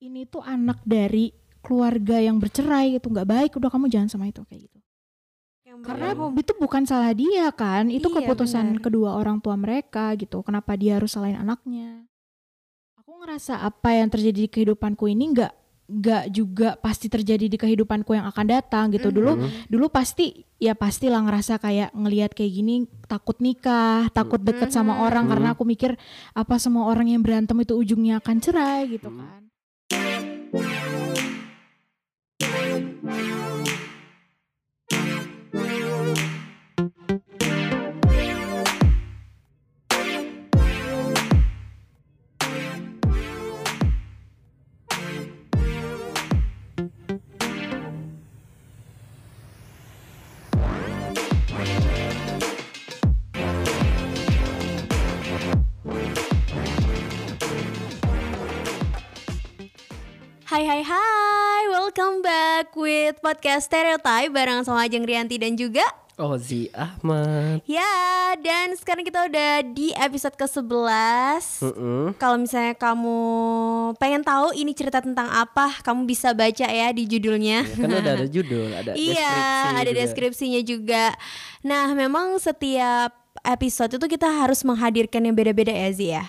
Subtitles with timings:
[0.00, 1.28] ini tuh anak dari
[1.60, 4.78] keluarga yang bercerai itu nggak baik udah kamu jangan sama itu kayak gitu.
[5.80, 7.92] Karena itu bukan salah dia kan?
[7.92, 8.82] Itu Iya, keputusan benar.
[8.82, 10.42] kedua orang tua mereka gitu.
[10.42, 12.04] Kenapa dia harus salahin anaknya?
[12.98, 15.52] Aku ngerasa apa yang terjadi di kehidupanku ini nggak
[15.90, 19.10] nggak juga pasti terjadi di kehidupanku yang akan datang gitu.
[19.10, 19.48] Dulu Mhm.
[19.68, 22.74] dulu pasti ya pastilah ngerasa kayak ngelihat kayak gini
[23.10, 25.02] takut nikah takut deket sama Mhm.
[25.02, 25.54] orang karena Mhm.
[25.58, 25.90] aku mikir
[26.32, 29.49] apa semua orang yang berantem itu ujungnya akan cerai gitu kan
[30.52, 30.79] Hai
[62.60, 65.80] back with podcast Stereotype bareng sama Ajeng Rianti dan juga
[66.20, 67.64] Ozi Ahmad.
[67.64, 67.88] Ya,
[68.36, 72.12] dan sekarang kita udah di episode ke-11 Mm-mm.
[72.20, 73.16] Kalau misalnya kamu
[73.96, 78.12] pengen tahu ini cerita tentang apa, kamu bisa baca ya di judulnya Ya, kan udah
[78.20, 79.32] ada judul, ada Iya,
[79.80, 79.96] ada juga.
[80.04, 81.16] deskripsinya juga.
[81.64, 86.28] Nah, memang setiap episode itu kita harus menghadirkan yang beda-beda ya, Zi ya.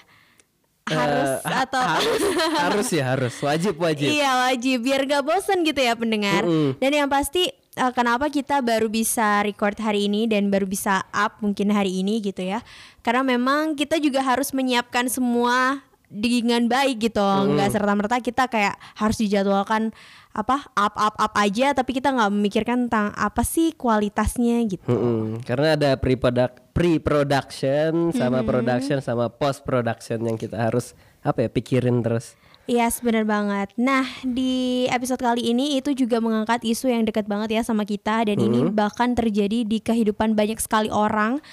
[0.90, 2.22] Harus ha- atau harus,
[2.66, 4.10] harus ya harus wajib wajib.
[4.10, 6.42] Iya wajib biar gak bosen gitu ya pendengar.
[6.44, 6.82] Mm-mm.
[6.82, 11.38] Dan yang pasti eh, kenapa kita baru bisa record hari ini dan baru bisa up
[11.40, 12.66] mungkin hari ini gitu ya.
[13.06, 17.24] Karena memang kita juga harus menyiapkan semua dengan baik gitu.
[17.24, 19.96] Nggak serta merta kita kayak harus dijadwalkan
[20.32, 24.88] apa up up up aja tapi kita nggak memikirkan tentang apa sih kualitasnya gitu.
[24.88, 25.44] Mm-mm.
[25.44, 32.04] Karena ada pre-product, pre-production sama production sama post production yang kita harus apa ya pikirin
[32.04, 32.36] terus.
[32.70, 33.74] Iya benar banget.
[33.76, 38.24] Nah di episode kali ini itu juga mengangkat isu yang dekat banget ya sama kita
[38.24, 41.44] dan ini bahkan terjadi di kehidupan banyak sekali orang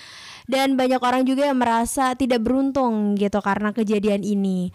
[0.49, 4.73] dan banyak orang juga yang merasa tidak beruntung gitu karena kejadian ini.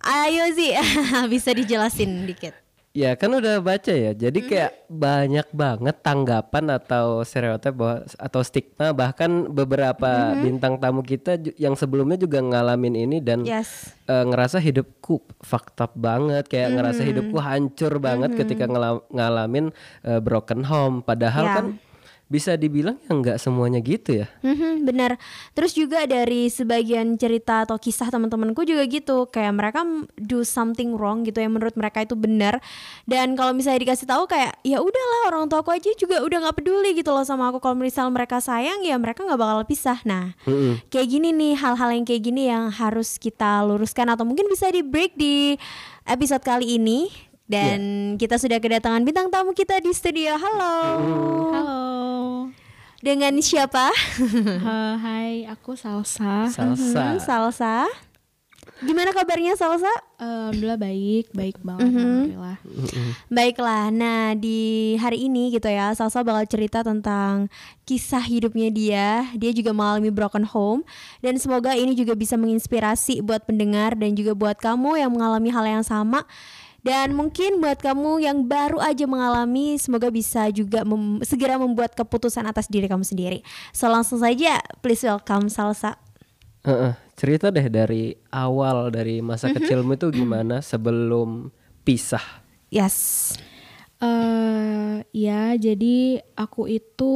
[0.00, 0.72] Ayo sih
[1.34, 2.54] bisa dijelasin dikit.
[2.90, 4.10] Ya kan udah baca ya.
[4.10, 11.38] Jadi kayak banyak banget tanggapan atau stereotip bahwa atau stigma bahkan beberapa bintang tamu kita
[11.54, 13.94] yang sebelumnya juga ngalamin ini dan Yes.
[14.10, 15.22] eh, ngerasa hidupku
[15.78, 19.70] up banget kayak ngerasa hidupku hancur banget ketika ngela- ngalamin
[20.02, 21.54] eh, broken home padahal Ya.
[21.62, 21.66] kan
[22.30, 25.18] bisa dibilang ya nggak semuanya gitu ya Mhm, benar.
[25.52, 29.82] Terus juga dari sebagian cerita atau kisah teman-temanku juga gitu, kayak mereka
[30.16, 32.62] do something wrong gitu yang menurut mereka itu benar.
[33.04, 36.56] Dan kalau misalnya dikasih tahu kayak ya udahlah orang tua aku aja juga udah nggak
[36.62, 37.58] peduli gitu loh sama aku.
[37.58, 39.98] Kalau misal mereka sayang ya mereka nggak bakal pisah.
[40.06, 40.80] Nah, Mm-mm.
[40.88, 44.80] kayak gini nih hal-hal yang kayak gini yang harus kita luruskan atau mungkin bisa di
[44.80, 45.58] break di
[46.06, 47.29] episode kali ini.
[47.50, 47.80] Dan
[48.14, 50.38] kita sudah kedatangan bintang tamu kita di studio.
[50.38, 50.74] Halo.
[51.50, 51.80] halo
[53.02, 53.90] Dengan siapa?
[54.70, 57.76] Eh, hai aku Salsa salsa Mhm, Salsa.
[58.80, 59.90] Gimana kabarnya Salsa?
[60.20, 62.56] alhamdulillah baik baik banget alhamdulillah
[63.28, 63.88] Baiklah.
[63.88, 64.60] Nah, di
[64.96, 67.48] hari ini gitu ya, Salsa bakal cerita tentang
[67.82, 69.08] kisah hidupnya dia.
[69.34, 70.84] Dia juga mengalami broken home
[71.18, 75.64] dan semoga ini juga bisa menginspirasi buat pendengar dan juga buat kamu yang mengalami hal
[75.66, 76.22] yang sama.
[76.80, 82.48] Dan mungkin buat kamu yang baru aja mengalami, semoga bisa juga mem- segera membuat keputusan
[82.48, 83.44] atas diri kamu sendiri.
[83.70, 86.00] So langsung saja, please welcome Salsa.
[86.60, 91.52] Heeh, cerita deh dari awal dari masa kecilmu itu gimana sebelum
[91.84, 92.24] pisah
[92.68, 93.32] Yes.
[94.00, 97.12] eh ya jadi aku itu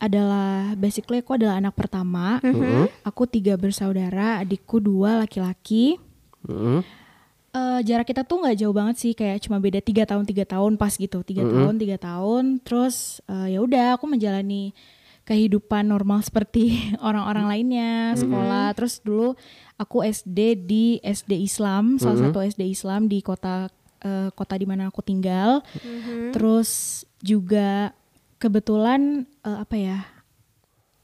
[0.00, 2.40] adalah basically aku adalah anak pertama
[3.04, 6.00] aku tiga bersaudara adikku dua laki-laki
[6.48, 6.80] Mm-mm.
[7.54, 10.74] Eh, jarak kita tuh nggak jauh banget sih kayak cuma beda tiga tahun tiga tahun
[10.74, 11.22] pas gitu.
[11.22, 14.74] Tiga tahun tiga tahun terus eh, ya udah aku menjalani
[15.22, 16.74] kehidupan normal seperti
[17.06, 18.74] orang-orang lainnya sekolah.
[18.74, 19.38] Terus dulu
[19.78, 23.70] aku SD di SD Islam salah satu SD Islam di kota
[24.02, 25.62] eh, kota di mana aku tinggal.
[26.34, 27.94] Terus juga
[28.42, 29.98] kebetulan eh, apa ya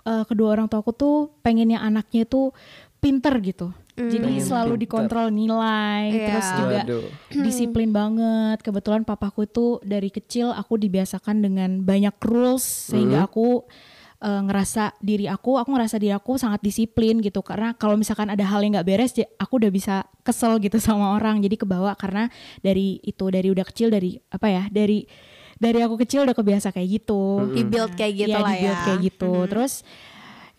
[0.03, 2.50] eh, kedua orang tua aku tuh pengennya anaknya tuh
[2.99, 4.83] pinter gitu jadi Pengen selalu pinter.
[4.83, 6.27] dikontrol nilai Iya.
[6.27, 7.05] terus juga Waduh.
[7.45, 8.59] disiplin banget.
[8.61, 13.67] Kebetulan papaku itu dari kecil aku dibiasakan dengan banyak rules sehingga aku
[14.19, 17.41] eh, ngerasa diri aku, aku ngerasa diri aku sangat disiplin gitu.
[17.41, 21.13] Karena kalau misalkan ada hal yang nggak beres, ja- aku udah bisa kesel gitu sama
[21.13, 21.41] orang.
[21.41, 22.29] Jadi kebawa karena
[22.59, 25.09] dari itu dari udah kecil dari apa ya dari
[25.57, 27.49] dari aku kecil udah kebiasa kayak gitu.
[27.51, 28.85] Di build kayak gitu Iya, lah di-build ya.
[28.87, 29.33] kayak gitu.
[29.45, 29.73] Terus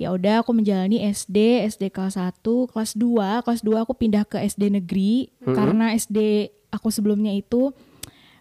[0.02, 1.38] ya udah aku menjalani SD,
[1.70, 5.30] SD kelas 1, kelas 2, kelas 2 aku pindah ke SD negeri.
[5.40, 7.70] Karena SD aku sebelumnya itu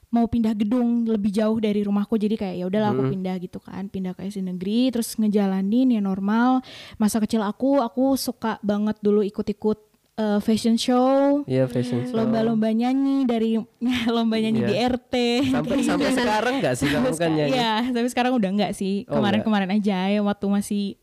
[0.08, 2.16] mau pindah gedung lebih jauh dari rumahku.
[2.16, 3.86] Jadi kayak ya udahlah aku pindah gitu kan.
[3.86, 6.64] Pindah ke SD negeri terus ngejalanin ya normal.
[6.96, 9.78] Masa kecil aku aku suka banget dulu ikut-ikut
[10.16, 11.46] uh, fashion show.
[11.46, 12.18] Iya fashion show.
[12.18, 13.54] lomba-lomba nyanyi dari
[14.16, 14.66] lomba nyanyi Iya.
[14.66, 15.14] di RT
[15.54, 17.52] Sampai sampai sekarang nggak sih kamu kan nyanyi?
[17.54, 19.06] Iya, tapi sekarang udah enggak sih.
[19.06, 20.98] Oh, Kemarin-kemarin aja ya waktu masih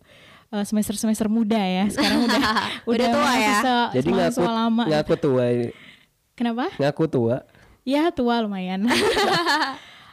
[0.52, 1.86] semester-semester muda ya.
[1.92, 2.44] Sekarang udah
[2.92, 3.60] Udah tua ya?
[4.00, 4.84] Jadi ngaku lama.
[4.88, 5.68] ngaku tua, ini.
[6.38, 6.72] Kenapa?
[6.80, 7.38] ngaku tua.
[7.88, 8.88] Ya tua lumayan.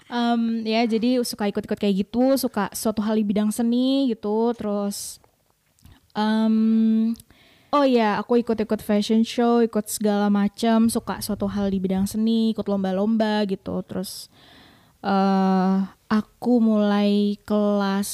[0.04, 5.16] Em, ya jadi suka ikut-ikut kayak gitu, suka suatu hal di bidang seni gitu, terus
[6.12, 7.16] em,
[7.72, 12.52] oh ya aku ikut-ikut fashion show, ikut segala macam, suka suatu hal di bidang seni,
[12.52, 14.28] ikut lomba-lomba gitu, terus
[15.00, 15.76] eh
[16.12, 18.08] aku mulai kelas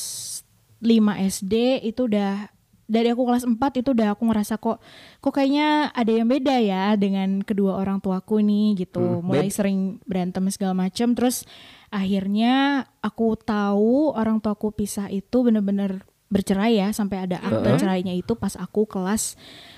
[0.80, 0.88] 5
[1.22, 1.54] SD
[1.84, 2.48] itu udah
[2.84, 4.82] dari aku kelas 4 itu udah aku ngerasa kok
[5.18, 8.98] kok kayaknya ada yang beda ya dengan kedua orang tuaku nih gitu.
[8.98, 11.46] Hmm, Mulai bed- sering berantem segala macam terus
[11.90, 12.54] akhirnya
[12.98, 18.54] aku tahu orang tuaku pisah itu bener-bener bercerai ya sampai ada akte cerainya itu pas
[18.54, 19.34] aku kelas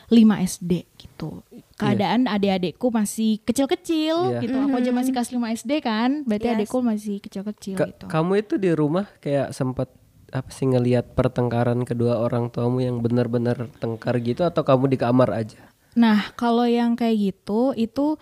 [0.06, 1.40] 5 SD gitu.
[1.74, 4.40] Keadaan adik-adikku masih kecil-kecil Iya.
[4.40, 4.56] gitu.
[4.58, 6.54] Aku aja masih kelas 5 SD kan, berarti Yes.
[6.54, 8.04] adikku masih kecil-kecil Ka- gitu.
[8.06, 9.88] Kamu itu di rumah kayak sempat
[10.32, 15.28] apa sih ngelihat pertengkaran kedua orang tuamu yang benar-benar tengkar gitu atau kamu di kamar
[15.28, 15.60] aja?
[15.92, 18.16] Nah, kalau yang kayak gitu itu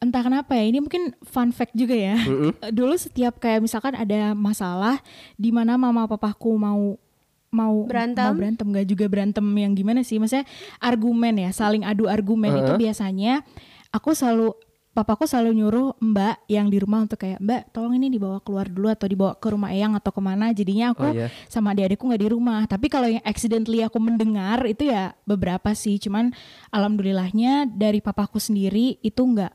[0.00, 2.16] entah kenapa ya, ini mungkin fun fact juga ya.
[2.76, 5.04] Dulu setiap kayak misalkan ada masalah
[5.36, 6.96] di mana mama papaku mau
[7.54, 8.34] mau Berantem?
[8.34, 10.18] mau berantem nggak juga berantem yang gimana sih?
[10.18, 10.48] Maksudnya
[10.82, 13.46] argumen ya, saling adu argumen itu biasanya
[13.94, 14.58] aku selalu
[14.94, 18.86] papaku selalu nyuruh mbak yang di rumah untuk kayak mbak tolong ini dibawa keluar dulu
[18.86, 21.28] atau dibawa ke rumah eyang atau ke mana jadinya aku Oh, iya.
[21.50, 22.62] sama adik-adikku nggak di rumah.
[22.70, 25.98] Tapi kalau yang accidentally aku mendengar itu ya beberapa sih.
[25.98, 26.30] Cuman
[26.70, 29.52] alhamdulillahnya dari papaku sendiri itu nggak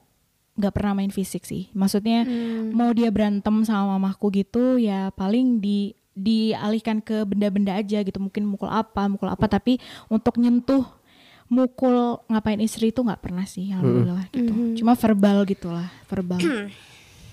[0.59, 1.71] nggak pernah main fisik sih.
[1.71, 2.27] Maksudnya
[2.75, 8.19] mau dia berantem sama mamaku gitu ya paling di dialihkan ke benda-benda aja gitu.
[8.19, 9.47] Mungkin mukul apa, mukul apa.
[9.47, 9.79] Tapi
[10.11, 10.83] untuk nyentuh
[11.49, 14.53] mukul ngapain istri itu nggak pernah sih alhamdulillah gitu.
[14.77, 16.39] Cuma verbal gitulah, verbal.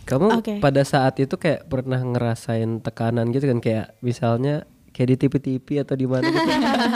[0.07, 0.59] Kamu Oke.
[0.59, 5.93] pada saat itu kayak pernah ngerasain tekanan gitu kan kayak misalnya kayak di TV-TV atau
[5.93, 6.51] di mana gitu.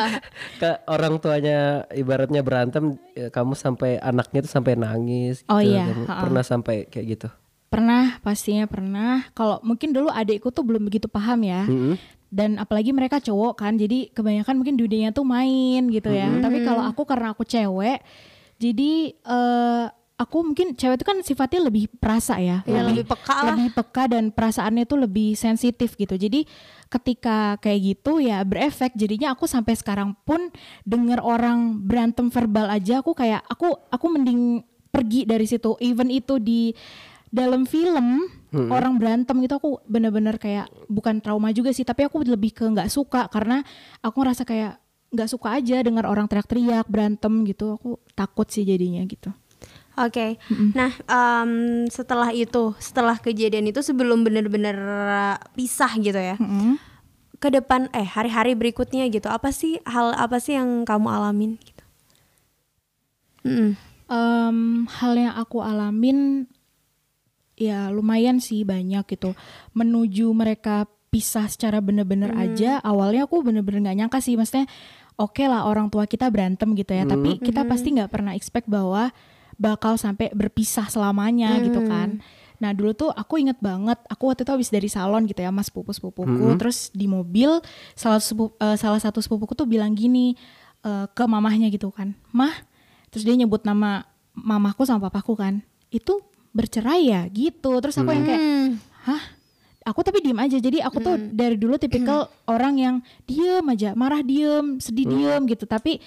[0.63, 5.75] Ke orang tuanya ibaratnya berantem ya, kamu sampai anaknya tuh sampai nangis Oh gitu.
[5.75, 6.23] iya, Kamu ha-ha.
[6.23, 7.29] pernah sampai kayak gitu.
[7.69, 9.27] Pernah, pastinya pernah.
[9.31, 11.67] Kalau mungkin dulu adikku tuh belum begitu paham ya.
[11.69, 11.95] Mm-mm.
[12.31, 16.31] Dan apalagi mereka cowok kan, jadi kebanyakan mungkin dunianya tuh main gitu ya.
[16.39, 17.99] Tapi kalau aku karena aku cewek,
[18.57, 19.87] jadi eh
[20.21, 23.57] aku mungkin cewek itu kan sifatnya lebih perasa ya, Ya, lebih peka lah.
[23.57, 26.13] lebih peka dan perasaannya tuh lebih sensitif gitu.
[26.15, 26.45] Jadi
[26.87, 28.93] ketika kayak gitu ya berefek.
[28.95, 30.53] Jadinya aku sampai sekarang pun
[30.85, 34.61] denger orang berantem verbal aja, aku kayak aku aku mending
[34.93, 35.75] pergi dari situ.
[35.81, 36.75] Even itu di
[37.33, 42.51] dalam film orang berantem gitu aku bener-bener kayak bukan trauma juga sih tapi aku lebih
[42.51, 43.63] ke nggak suka karena
[44.03, 49.03] aku ngerasa kayak nggak suka aja dengar orang teriak-teriak berantem gitu aku takut sih jadinya
[49.07, 49.31] gitu
[50.01, 50.41] Oke,
[50.73, 56.81] nah em, setelah itu, setelah kejadian itu sebelum bener-bener uh, pisah gitu ya, Mm-mm.
[57.37, 61.61] ke depan eh hari-hari berikutnya gitu, apa sih hal apa sih yang kamu alamin?
[61.61, 61.85] Gitu?
[63.45, 63.71] Mm-mm.
[64.09, 64.59] Em,
[64.89, 66.49] hal yang aku alamin
[67.61, 69.37] ya lumayan sih banyak gitu.
[69.77, 74.41] Menuju mereka pisah secara bener-bener aja awalnya aku bener-bener nggak nyangka sih.
[74.41, 74.65] Maksudnya
[75.21, 79.13] oke lah orang tua kita berantem gitu ya tapi kita pasti nggak pernah expect bahwa
[79.61, 82.25] bakal sampai berpisah selamanya gitu kan.
[82.61, 85.69] Nah dulu tuh aku inget banget aku waktu itu habis dari salon gitu ya mas
[85.69, 87.61] sepupu sepupuku terus di mobil
[87.97, 90.37] salah sepupu, eh, salah satu sepupuku tuh bilang gini
[90.85, 92.53] eh, ke mamahnya gitu kan mah
[93.09, 94.05] terus dia nyebut nama
[94.37, 97.73] mamaku sama papaku kan itu bercerai ya gitu.
[97.81, 98.69] Terus aku yang kayak Hmm.
[99.07, 99.23] hah?
[99.89, 100.61] Aku tapi diem aja.
[100.61, 105.65] Jadi aku tuh dari dulu tipikal orang yang diem aja marah diem sedih diem gitu.
[105.65, 105.99] Tapi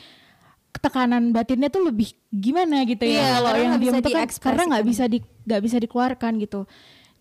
[0.74, 4.64] tekanan batinnya tuh lebih gimana gitu Iya, ya kalau karena yang diem tuh kan karena
[4.74, 6.62] nggak bisa di nggak bisa dikeluarkan gitu.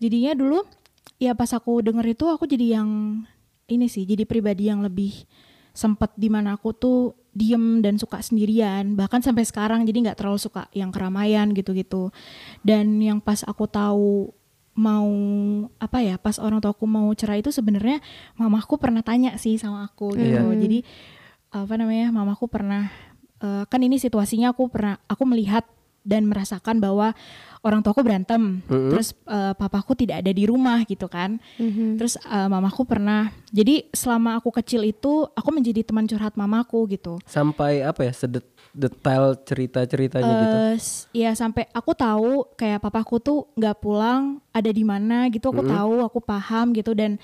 [0.01, 0.59] Jadinya dulu
[1.21, 2.89] ya pas aku denger itu aku jadi yang
[3.71, 5.23] ini sih jadi pribadi yang lebih
[5.73, 10.37] sempet di mana aku tuh diem dan suka sendirian bahkan sampai sekarang jadi nggak terlalu
[10.37, 12.13] suka yang keramaian gitu-gitu.
[12.61, 14.29] Dan yang pas aku tahu
[14.73, 15.09] mau
[15.77, 18.01] apa ya pas orang tua aku mau cerai itu sebenarnya
[18.33, 20.41] mamaku pernah tanya sih sama aku gitu.
[20.49, 20.57] Iya.
[20.57, 20.79] jadi
[21.53, 22.89] apa namanya mamaku pernah
[23.37, 25.61] eh, kan ini situasinya aku pernah aku melihat
[26.03, 27.15] dan merasakan bahwa
[27.59, 28.59] orang tuaku berantem,
[28.91, 31.39] terus uh, papaku tidak ada di rumah gitu kan.
[31.95, 37.23] Terus uh, mamaku pernah, jadi selama aku kecil itu aku menjadi teman curhat mamaku gitu.
[37.23, 40.57] Sampai apa ya sedet detail cerita-ceritanya gitu.
[40.57, 45.47] Eh, s- ya sampai aku tahu kayak papaku tuh nggak pulang ada di mana gitu.
[45.47, 46.91] Aku tahu aku paham gitu.
[46.91, 47.15] Dan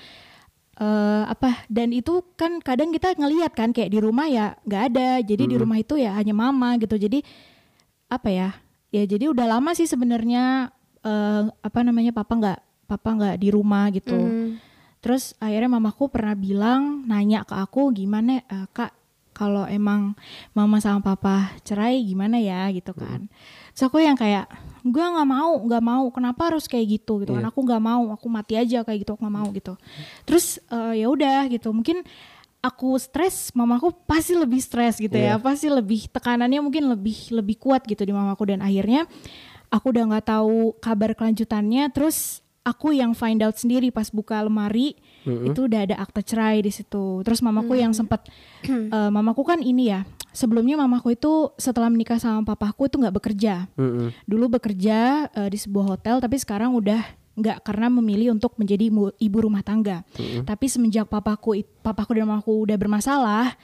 [0.80, 5.20] eh apa dan itu kan kadang kita ngelihat kan kayak di rumah ya nggak ada.
[5.20, 6.96] Jadi di rumah itu ya hanya mama gitu.
[6.96, 7.20] Jadi
[8.08, 8.48] apa ya
[8.90, 13.88] ya jadi udah lama sih sebenarnya eh apa namanya papa nggak papa nggak di rumah
[13.94, 14.18] gitu.
[15.00, 18.92] Terus akhirnya mamaku pernah bilang nanya ke aku gimana eh, kak
[19.32, 20.12] kalau emang
[20.52, 22.68] mama sama papa cerai gimana ya?
[22.68, 23.24] Gitu kan.
[23.72, 24.44] Terus aku yang kayak
[24.84, 27.24] gue nggak mau nggak mau kenapa harus kayak gitu?
[27.24, 27.48] Gitu kan.
[27.48, 29.72] Aku nggak mau aku mati aja kayak gitu aku nggak mau gitu.
[30.28, 31.72] Terus eh, ya udah gitu.
[31.72, 32.04] Mungkin
[32.60, 35.40] aku stres mamaku pasti lebih stres gitu ya.
[35.40, 38.52] Pasti lebih tekanannya mungkin lebih lebih kuat gitu di mamaku.
[38.52, 39.08] Dan akhirnya
[39.72, 41.88] aku udah nggak tahu kabar kelanjutannya.
[41.92, 46.72] Terus aku yang find out sendiri pas buka lemari itu udah ada akte cerai di
[46.72, 47.24] situ.
[47.24, 48.28] Terus mamaku yang sempat
[48.68, 53.66] eh, mamaku kan ini ya sebelumnya mamaku itu setelah menikah sama papaku itu nggak bekerja.
[53.74, 54.14] Mm-mm.
[54.28, 57.02] dulu bekerja eh, di sebuah hotel tapi sekarang udah
[57.40, 60.04] nggak karena memilih untuk menjadi ibu rumah tangga.
[60.44, 63.56] Tapi semenjak papaku papaku dan mamaku udah bermasalah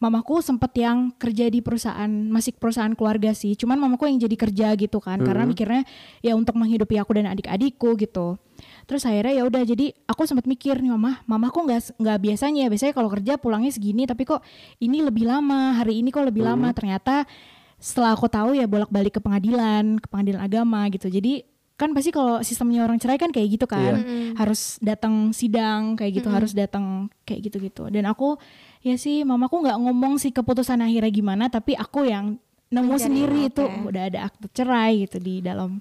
[0.00, 3.52] mamaku sempet yang kerja di perusahaan masih perusahaan keluarga sih.
[3.54, 5.84] Cuman mamaku yang jadi kerja gitu kan karena mikirnya
[6.24, 8.40] ya untuk menghidupi aku dan adik-adikku gitu.
[8.88, 12.94] Terus akhirnya ya udah jadi aku sempat mikir nih mama mamaku nggak nggak biasanya biasanya
[12.96, 14.40] kalau kerja pulangnya segini tapi kok
[14.80, 16.72] ini lebih lama hari ini kok lebih lama.
[16.72, 17.28] Ternyata
[17.76, 21.12] setelah aku tahu ya bolak-balik ke pengadilan ke pengadilan agama gitu.
[21.12, 21.44] Jadi
[21.80, 24.04] kan pasti kalau sistemnya orang cerai kan kayak gitu kan.
[24.36, 27.88] Harus datang sidang kayak gitu harus datang kayak gitu-gitu.
[27.88, 28.36] Dan aku
[28.80, 32.36] ya sih mamaku nggak ngomong sih keputusan akhirnya gimana tapi aku yang
[32.68, 33.64] nemu Mencari, sendiri itu.
[33.64, 33.88] oke.
[33.88, 35.80] udah ada akte cerai gitu di dalam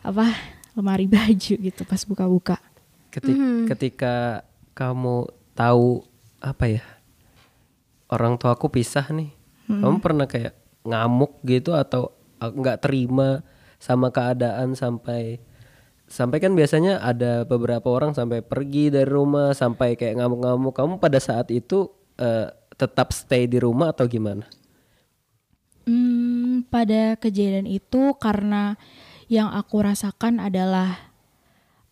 [0.00, 0.32] apa
[0.72, 2.56] lemari baju gitu pas buka-buka.
[3.08, 6.02] Keti- Ketika kamu tahu
[6.40, 6.82] apa ya
[8.10, 9.30] orang tuaku pisah nih,
[9.66, 10.52] kamu pernah kayak
[10.84, 13.40] ngamuk gitu atau uh, nggak terima
[13.84, 15.44] sama keadaan sampai
[16.08, 20.72] sampai kan biasanya ada beberapa orang sampai pergi dari rumah sampai kayak ngamuk-ngamuk.
[20.72, 22.48] Kamu pada saat itu eh,
[22.80, 24.48] tetap stay di rumah atau gimana?
[25.84, 28.80] Hmm, pada kejadian itu karena
[29.28, 31.12] yang aku rasakan adalah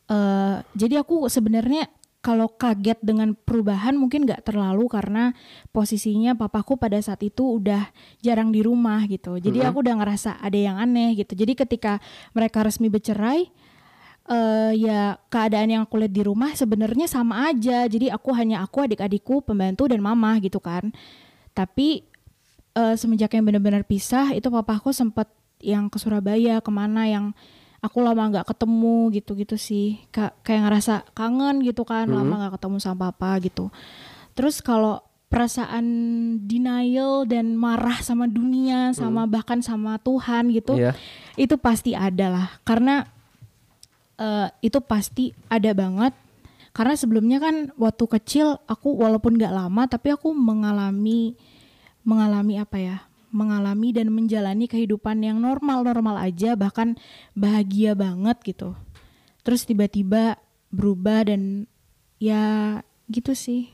[0.09, 1.93] eh jadi aku sebenarnya
[2.23, 5.35] kalau kaget dengan perubahan mungkin nggak terlalu karena
[5.75, 7.91] posisinya papaku pada saat itu udah
[8.23, 9.43] jarang di rumah gitu.
[9.43, 11.35] Jadi aku udah ngerasa ada yang aneh gitu.
[11.35, 11.99] Jadi ketika
[12.31, 13.51] mereka resmi bercerai
[14.23, 17.91] eh ya keadaan yang aku lihat di rumah sebenarnya sama aja.
[17.91, 20.95] Jadi aku hanya aku adik-adikku, pembantu dan mama gitu kan.
[21.59, 22.07] Tapi
[22.79, 25.27] eh, semenjak yang benar-benar pisah itu papaku sempat
[25.59, 27.35] yang ke Surabaya ke mana yang
[27.83, 29.99] aku lama nggak ketemu gitu-gitu sih.
[30.09, 33.69] Ka- kayak ngerasa kangen gitu kan lama nggak ketemu sama papa gitu.
[34.33, 35.85] Terus kalau perasaan
[36.45, 40.93] denial dan marah sama dunia sama bahkan sama Tuhan gitu Iya.
[41.35, 42.47] itu pasti ada lah.
[42.63, 43.05] Karena
[44.17, 46.15] eh, itu pasti ada banget.
[46.73, 51.37] Karena sebelumnya kan waktu kecil aku walaupun nggak lama tapi aku mengalami
[52.03, 52.97] mengalami apa ya
[53.33, 57.01] mengalami dan menjalani kehidupan yang normal-normal aja bahkan
[57.33, 58.77] bahagia banget gitu
[59.43, 61.67] terus tiba-tiba berubah dan
[62.23, 63.73] ya gitu sih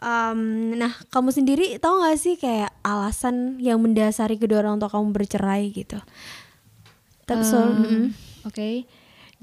[0.00, 5.12] Um, nah, kamu sendiri tahu gak sih kayak alasan yang mendasari kedua orang tua kamu
[5.12, 6.00] bercerai gitu?
[7.28, 8.04] Tapi so, Em, mm-mm.
[8.48, 8.88] Oke,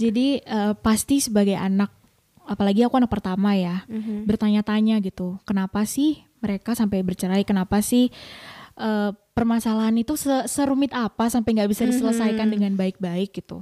[0.02, 1.94] jadi eh, pasti sebagai anak,
[2.50, 3.86] apalagi aku anak pertama ya,
[4.26, 7.46] bertanya-tanya gitu, kenapa sih mereka sampai bercerai?
[7.46, 8.10] Kenapa sih
[8.78, 13.62] eh, permasalahan itu se- serumit apa sampai nggak bisa diselesaikan dengan baik-baik gitu?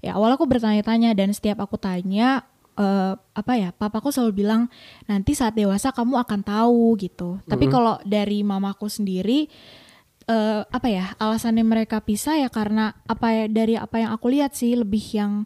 [0.00, 2.44] Ya awal aku bertanya-tanya dan setiap aku tanya
[2.78, 4.72] eh, apa ya, papaku selalu bilang
[5.04, 7.40] nanti saat dewasa kamu akan tahu gitu.
[7.44, 9.48] Tapi kalau dari mamaku sendiri
[10.30, 14.54] eh, apa ya alasannya mereka pisah ya karena apa ya dari apa yang aku lihat
[14.54, 15.44] sih lebih yang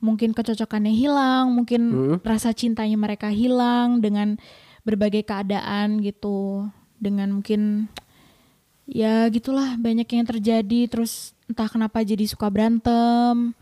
[0.00, 1.92] mungkin kecocokannya hilang mungkin
[2.24, 4.40] rasa cintanya mereka hilang dengan
[4.80, 7.92] berbagai keadaan gitu dengan mungkin
[8.86, 10.80] ya gitulah banyak yang terjadi.
[10.86, 13.52] Terus entah kenapa jadi suka berantem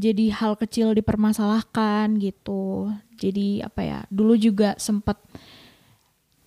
[0.00, 2.88] jadi hal kecil dipermasalahkan gitu.
[3.20, 5.20] Jadi apa ya dulu juga sempat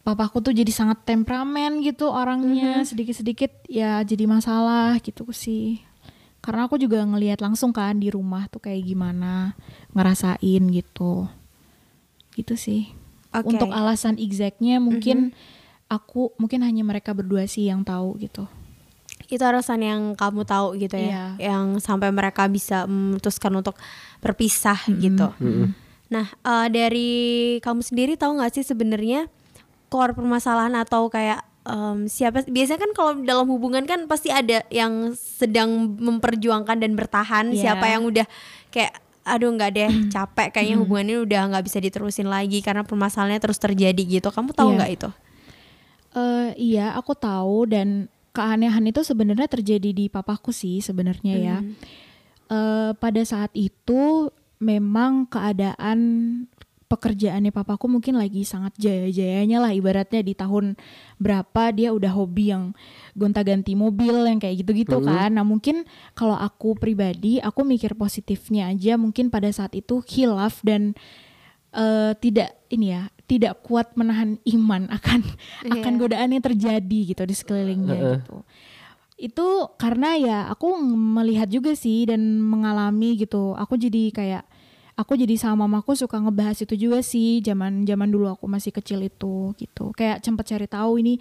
[0.02, 2.82] papaku tuh jadi sangat temperamen gitu orangnya.
[2.82, 5.86] Sedikit-sedikit ya jadi masalah gitu sih.
[6.44, 9.56] Karena aku juga ngelihat langsung kan di rumah tuh kayak gimana
[9.96, 11.30] ngerasain gitu.
[12.34, 12.90] Gitu sih.
[13.34, 13.58] Oke.
[13.58, 15.34] untuk alasan exactnya mungkin
[15.94, 18.50] aku mungkin hanya mereka berdua sih yang tahu gitu
[19.30, 23.74] itu alasan yang kamu tahu gitu ya, yang sampai mereka bisa memutuskan untuk
[24.20, 25.32] berpisah gitu.
[26.12, 27.12] Nah, eh, dari
[27.58, 29.26] kamu sendiri tahu nggak sih sebenarnya
[29.90, 35.16] core permasalahan atau kayak em, siapa biasanya kan kalau dalam hubungan kan pasti ada yang
[35.18, 37.74] sedang memperjuangkan dan bertahan, Iya.
[37.74, 38.28] siapa yang udah
[38.70, 43.40] kayak aduh nggak deh capek kayaknya hubungan ini udah nggak bisa diterusin lagi karena permasalahannya
[43.40, 44.30] terus terjadi gitu.
[44.30, 44.78] Kamu tahu Iya.
[44.78, 45.10] nggak itu?
[46.14, 51.58] Eh, iya, aku tahu dan keanehan itu sebenarnya terjadi di papaku sih sebenarnya ya.
[52.54, 54.30] Eh, pada saat itu
[54.62, 56.00] memang keadaan
[56.86, 60.78] pekerjaannya papaku mungkin lagi sangat jaya-jayanya lah ibaratnya di tahun
[61.18, 62.78] berapa dia udah hobi yang
[63.18, 65.34] gonta-ganti mobil yang kayak gitu-gitu kan.
[65.34, 70.94] Nah, mungkin kalau aku pribadi aku mikir positifnya aja mungkin pada saat itu hilaf dan
[71.74, 75.24] eh, tidak ini ya tidak kuat menahan iman akan
[75.74, 76.00] akan Iya.
[76.00, 78.44] godaan yang terjadi gitu di sekelilingnya gitu.
[79.16, 83.56] Itu karena ya aku melihat juga sih dan mengalami gitu.
[83.56, 84.44] Aku jadi kayak
[84.94, 89.00] aku jadi sama mamaku suka ngebahas itu juga sih zaman zaman dulu aku masih kecil
[89.02, 89.94] itu gitu.
[89.96, 91.16] Kayak sempat cari tahu ini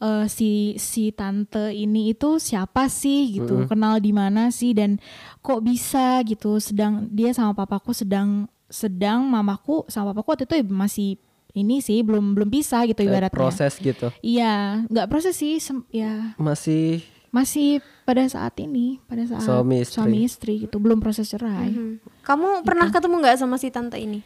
[0.00, 4.96] eh, si si tante ini itu siapa sih gitu kenal di mana sih dan
[5.44, 6.56] kok bisa gitu.
[6.58, 11.20] Sedang dia sama papaku sedang sedang mamaku sama papaku waktu itu masih
[11.54, 14.10] ini sih belum belum bisa gitu Eh, ibaratnya proses gitu.
[14.20, 19.94] iya nggak proses sih sem- ya Masih masih pada saat ini pada saat Suami istri.
[19.96, 21.98] suami istri gitu belum proses cerai Hmm.
[22.20, 24.22] Kamu pernah ketemu nggak sama si tante ini?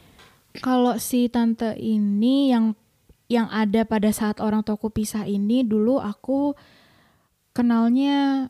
[0.58, 2.72] kalau si tante ini yang
[3.26, 6.56] yang ada pada saat orang tuaku pisah ini dulu aku
[7.52, 8.48] kenalnya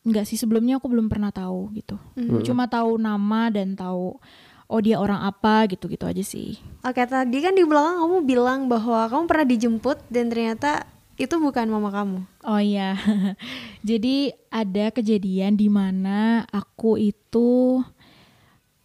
[0.00, 2.00] nggak sih sebelumnya aku belum pernah tahu gitu
[2.42, 4.16] cuma tahu nama dan tahu
[4.70, 8.60] oh dia orang apa gitu gitu aja sih Oke, tadi kan di belakang kamu bilang
[8.64, 10.88] bahwa kamu pernah dijemput dan ternyata
[11.20, 12.18] itu bukan mama kamu.
[12.48, 12.96] Oh iya,
[13.88, 17.84] jadi ada kejadian di mana aku itu,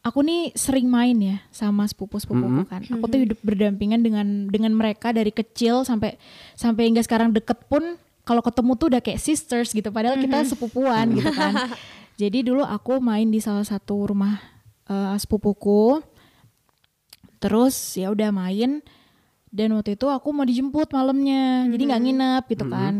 [0.03, 2.83] aku nih sering main ya sama sepupu-sepupuku kan.
[2.83, 6.19] Aku tuh hidup berdampingan dengan dengan mereka dari kecil sampai
[6.59, 7.95] sampai hingga sekarang deket pun
[8.27, 9.87] kalau ketemu tuh udah kayak sisters gitu.
[9.87, 11.71] Padahal kita sepupuan gitu kan.
[12.19, 14.54] Jadi dulu aku main di salah satu rumah
[14.89, 16.01] eh, sepupuku.
[17.41, 18.81] Terus ya udah main.
[19.55, 21.69] Dan waktu itu aku mau dijemput malamnya.
[21.71, 22.93] Jadi nggak nginep gitu kan.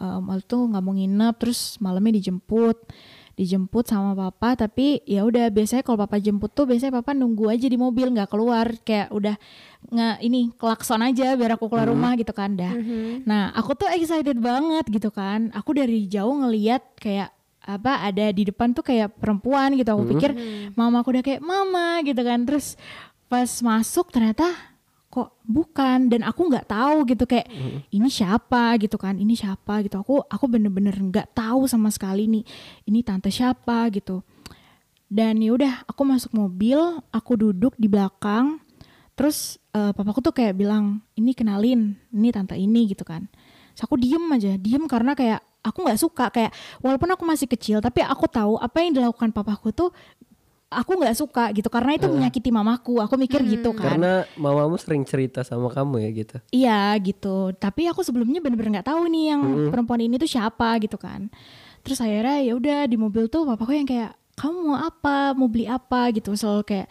[0.00, 2.76] Um, waktu itu nggak mau nginep terus malamnya dijemput.
[3.38, 7.64] Dijemput sama papa tapi ya udah biasanya kalau papa jemput tuh biasanya papa nunggu aja
[7.70, 8.68] di mobil nggak keluar.
[8.82, 9.36] Kayak udah
[9.86, 12.74] nggak ini klakson aja biar aku keluar rumah gitu kan dah.
[13.24, 15.54] Nah aku tuh excited banget gitu kan.
[15.54, 17.30] Aku dari jauh ngeliat kayak
[17.78, 19.92] apa ada di depan tuh kayak perempuan gitu.
[19.92, 20.30] Aku pikir
[20.74, 22.42] mama aku udah kayak mama gitu kan.
[22.48, 22.74] Terus
[23.30, 24.50] pas masuk ternyata
[25.10, 27.50] kok bukan dan aku nggak tahu gitu kayak
[27.90, 28.78] ini siapa?
[28.78, 29.82] gitu kan ini siapa?
[29.82, 29.98] gitu.
[29.98, 32.44] Aku aku bener-bener nggak tahu sama sekali nih
[32.86, 33.90] ini tante siapa?
[33.90, 34.22] gitu.
[35.10, 36.78] Dan ya udah aku masuk mobil
[37.10, 38.62] aku duduk di belakang.
[39.18, 43.26] Terus eh, papaku tuh kayak bilang ini kenalin ini tante ini gitu kan.
[43.74, 46.26] Terus aku diem aja diem karena kayak aku nggak suka.
[46.32, 49.90] Kayak walaupun aku masih kecil tapi aku tahu apa yang dilakukan papaku tuh
[50.70, 51.66] aku nggak suka gitu.
[51.68, 53.02] Karena itu menyakiti mamaku.
[53.02, 53.98] Aku mikir gitu kan.
[53.98, 56.36] Karena mamamu sering cerita sama kamu ya gitu.
[56.54, 57.52] Iya gitu.
[57.58, 61.28] Tapi aku sebelumnya bener-bener nggak tahu nih yang perempuan ini tuh siapa gitu kan.
[61.82, 65.68] Terus akhirnya ya udah di mobil tuh papaku yang kayak kamu mau apa, mau beli
[65.68, 66.08] apa?
[66.14, 66.32] gitu.
[66.32, 66.88] Selalu kayak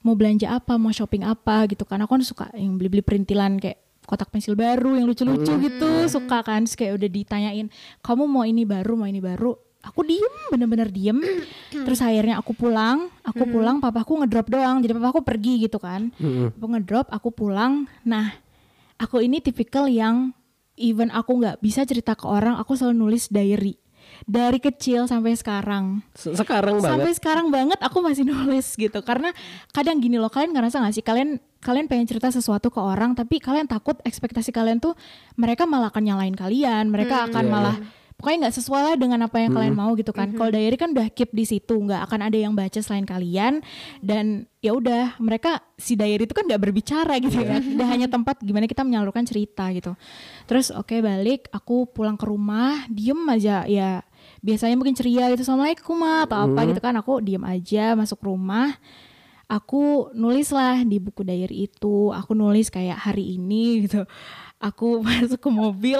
[0.00, 1.66] mau belanja apa, mau shopping apa?
[1.68, 2.00] gitu kan.
[2.06, 5.90] Aku kan suka yang beli-beli perintilan kayak kotak pensil baru yang lucu-lucu gitu.
[6.08, 7.66] Suka kan Terus kayak udah ditanyain
[8.00, 9.52] kamu mau ini baru mau ini baru?
[9.84, 11.20] Aku diem bener-bener diem.
[11.86, 14.80] Terus akhirnya aku pulang aku pulang papaku ngedrop doang.
[14.80, 16.08] Jadi papaku pergi gitu kan.
[16.56, 17.84] Aku ngedrop aku pulang.
[18.08, 18.32] Nah
[18.96, 20.32] aku ini tipikal yang
[20.78, 23.76] even aku nggak bisa cerita ke orang aku selalu nulis diary
[24.24, 26.00] dari kecil sampai sekarang.
[26.12, 27.16] Se- Sekarang sampai banget.
[27.16, 28.98] sekarang banget aku masih nulis gitu.
[29.00, 29.30] Karena
[29.70, 31.02] kadang gini loh kalian ngerasa gak sih?
[31.02, 34.94] Kalian kalian pengen cerita sesuatu ke orang tapi kalian takut ekspektasi kalian tuh
[35.34, 36.88] mereka malah akan nyalain kalian.
[36.88, 37.76] Mereka akan Iya, malah
[38.18, 40.34] pokoknya nggak sesuai lah dengan apa yang kalian mau gitu kan.
[40.34, 43.62] Kalau diary kan udah keep di situ nggak akan ada yang baca selain kalian.
[44.02, 48.42] Dan ya udah mereka si diary itu kan nggak berbicara gitu ya udah hanya tempat
[48.42, 49.94] gimana kita menyalurkan cerita gitu.
[50.50, 53.62] Terus oke balik aku pulang ke rumah diem aja.
[53.70, 54.02] Ya
[54.42, 56.98] biasanya mungkin ceria gitu assalamualaikum Ma," atau apa gitu kan.
[56.98, 58.74] Aku diem aja masuk rumah.
[59.46, 62.10] Aku nulis lah di buku diary itu.
[62.10, 64.04] Aku nulis kayak hari ini gitu
[64.58, 65.98] aku masuk ke mobil.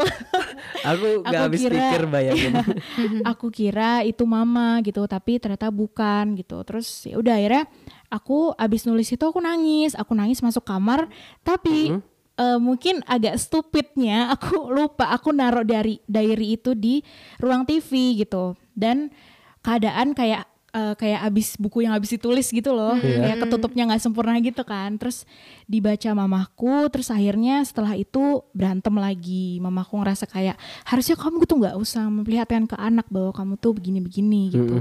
[0.82, 2.52] Aku gak Aku habis kira- pikir bayangin.
[3.30, 6.62] aku kira itu mama gitu tapi ternyata bukan gitu.
[6.66, 7.64] Terus ya udah akhirnya
[8.08, 9.94] aku abis nulis itu aku nangis.
[9.94, 11.06] Aku nangis masuk kamar
[11.40, 11.94] tapi
[12.34, 15.14] eh, mungkin agak stupidnya aku lupa.
[15.14, 17.00] Aku naruh dari diary itu di
[17.38, 18.58] ruang TV gitu.
[18.74, 19.10] Dan
[19.58, 22.96] keadaan kayak eh, kayak abis buku yang habis ditulis gitu loh.
[23.00, 23.24] Iya.
[23.24, 24.96] kayak ketutupnya nggak sempurna gitu kan.
[25.00, 25.24] Terus
[25.64, 29.58] dibaca mamaku terus akhirnya setelah itu berantem lagi.
[29.60, 34.42] Mamaku ngerasa kayak harusnya kamu tuh nggak usah memperlihatkan ke anak bahwa kamu tuh begini-begini
[34.52, 34.76] gitu.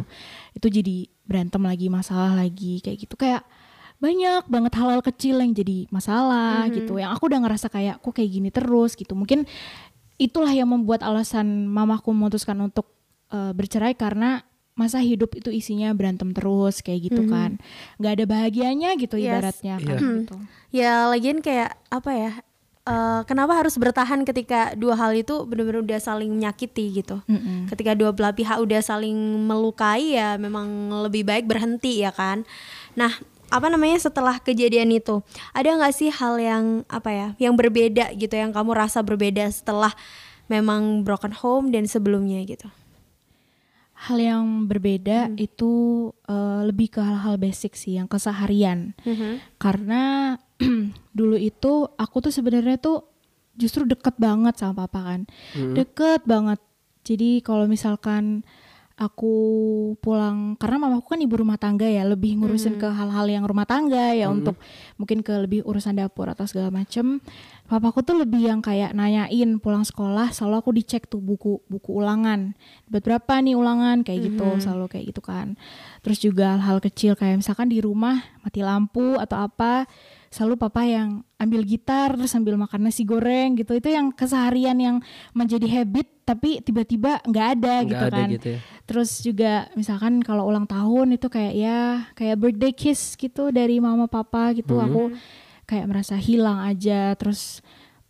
[0.56, 3.15] Itu jadi berantem lagi masalah lagi kayak gitu.
[3.15, 3.43] Kayak
[3.97, 7.02] banyak banget hal-hal kecil yang jadi masalah gitu.
[7.02, 8.93] Yang aku udah ngerasa kayak kok kayak gini terus?
[8.93, 9.17] gitu.
[9.17, 9.50] Mungkin
[10.17, 12.89] itulah yang membuat alasan mamaku memutuskan untuk
[13.34, 14.41] eh, bercerai karena
[14.78, 17.58] masa hidup itu isinya berantem terus kayak gitu kan
[17.98, 19.26] nggak ada bahagianya gitu Yes.
[19.28, 20.12] ibaratnya kan Iya.
[20.22, 20.36] gitu
[20.68, 22.32] Ya lagian kayak apa ya?
[22.84, 27.20] eh, kenapa harus bertahan ketika dua hal itu benar-benar udah saling menyakiti gitu?
[27.26, 27.68] Mm-mm.
[27.68, 29.12] Ketika dua belah pihak udah saling
[29.44, 30.68] melukai ya memang
[31.04, 32.48] lebih baik berhenti ya kan.
[32.94, 33.12] Nah
[33.48, 35.20] apa namanya setelah kejadian itu
[35.52, 39.92] ada nggak sih hal yang apa ya yang berbeda gitu yang kamu rasa berbeda setelah
[40.46, 42.72] memang broken home dan sebelumnya gitu?
[43.97, 45.71] Hal yang berbeda itu
[46.29, 48.93] eh, lebih ke hal-hal basic sih yang keseharian.
[49.57, 50.36] Karena
[51.17, 53.10] dulu itu aku tuh sebenarnya tuh
[53.57, 55.21] justru deket banget sama papa kan.
[55.73, 56.62] Deket banget.
[57.01, 58.45] Jadi kalau misalkan
[58.97, 59.33] aku
[60.01, 64.17] pulang karena mamaku kan ibu rumah tangga ya lebih ngurusin ke hal-hal yang rumah tangga
[64.17, 64.57] ya untuk
[64.97, 67.21] mungkin ke lebih urusan dapur atau segala macem.
[67.69, 72.57] Papaku tuh lebih yang kayak nanyain pulang sekolah selalu aku dicek tuh buku buku ulangan.
[72.89, 74.01] Dapat berapa nih ulangan?
[74.01, 75.53] Kayak gitu selalu kayak gitu kan.
[76.01, 79.86] Terus juga hal-hal kecil kayak misalkan di rumah mati lampu atau apa
[80.28, 83.76] selalu papa yang ambil gitar terus sambil makan nasi goreng gitu.
[83.76, 84.98] Itu yang keseharian yang
[85.32, 88.30] menjadi habit tapi tiba-tiba nggak ada Nggak gitu ada kan.
[88.36, 88.60] gitu ya.
[88.84, 91.80] terus juga misalkan kalau ulang tahun itu kayak ya
[92.12, 94.76] kayak birthday kiss gitu dari mama papa gitu.
[94.80, 95.16] Aku
[95.68, 97.60] kayak merasa hilang aja terus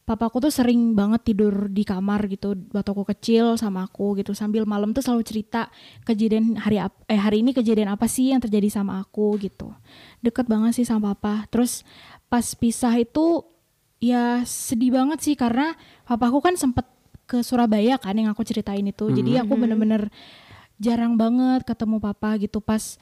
[0.08, 4.32] papaku tuh sering banget tidur di kamar gitu waktu aku kecil sama aku gitu.
[4.32, 5.67] Sambil malam tuh selalu cerita
[6.08, 6.80] kejadian hari
[7.12, 9.76] eh hari ini kejadian apa sih yang terjadi sama aku gitu.
[10.24, 11.43] Deket banget sih sama papa.
[11.52, 11.84] Terus
[12.32, 13.43] pas pisah itu
[14.00, 15.76] ya sedih banget sih karena
[16.08, 16.88] papaku kan sempet
[17.28, 19.12] ke Surabaya kan yang aku ceritain itu.
[19.12, 20.08] Jadi aku bener-bener
[20.80, 22.63] jarang banget ketemu papa gitu.
[22.63, 22.96] Pas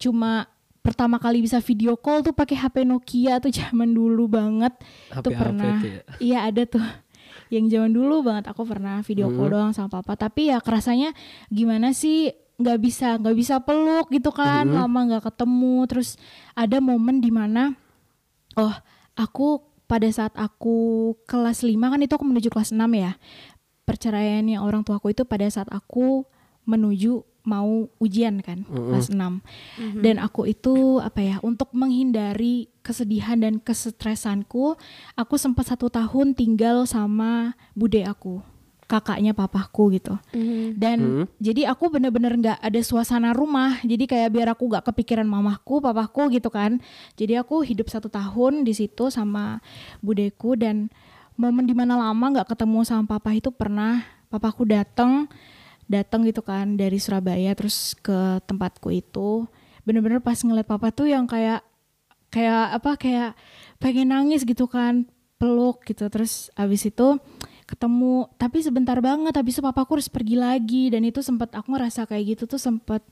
[0.00, 0.48] cuma
[0.86, 4.70] pertama kali bisa video call tuh pakai HP Nokia tuh zaman dulu banget.
[5.10, 5.74] Tuh HP-HP pernah.
[5.82, 6.02] tuh ya.
[6.22, 6.86] iya ada tuh.
[7.50, 10.14] Yang zaman dulu banget aku pernah video call doang sama papa.
[10.14, 11.10] Tapi ya kerasanya
[11.50, 15.90] gimana sih nggak bisa nggak bisa peluk gitu kan lama nggak ketemu.
[15.90, 16.14] Terus
[16.54, 17.74] ada momen di mana
[18.54, 18.74] oh
[19.18, 23.14] aku pada saat aku kelas 5 kan itu aku menuju kelas 6 ya
[23.86, 26.26] perceraiannya orang tuaku itu pada saat aku
[26.66, 33.62] menuju mau ujian kan kelas 6 dan aku itu apa ya untuk menghindari kesedihan dan
[33.62, 34.74] kesetresanku
[35.14, 38.42] aku sempat satu tahun tinggal sama bude aku
[38.86, 40.14] kakaknya papaku gitu.
[40.78, 43.82] Dan jadi aku bener-bener nggak ada suasana rumah.
[43.82, 46.78] Jadi kayak biar aku nggak kepikiran mamahku papaku gitu kan.
[47.18, 49.58] Jadi aku hidup satu tahun di situ sama
[49.98, 50.54] budeku.
[50.54, 50.86] Dan
[51.34, 55.26] momen di mana lama nggak ketemu sama papa itu pernah papaku datang
[55.86, 59.46] datang gitu kan dari Surabaya terus ke tempatku itu.
[59.86, 61.62] Bener-bener pas ngeliat papa tuh yang kayak
[62.30, 63.30] kayak apa kayak
[63.78, 65.06] pengen nangis gitu kan
[65.38, 66.10] peluk gitu.
[66.10, 67.18] Terus abis itu
[67.66, 70.90] ketemu tapi sebentar banget habis itu papaku harus pergi lagi.
[70.90, 73.02] Dan itu sempat aku ngerasa kayak gitu tuh sempat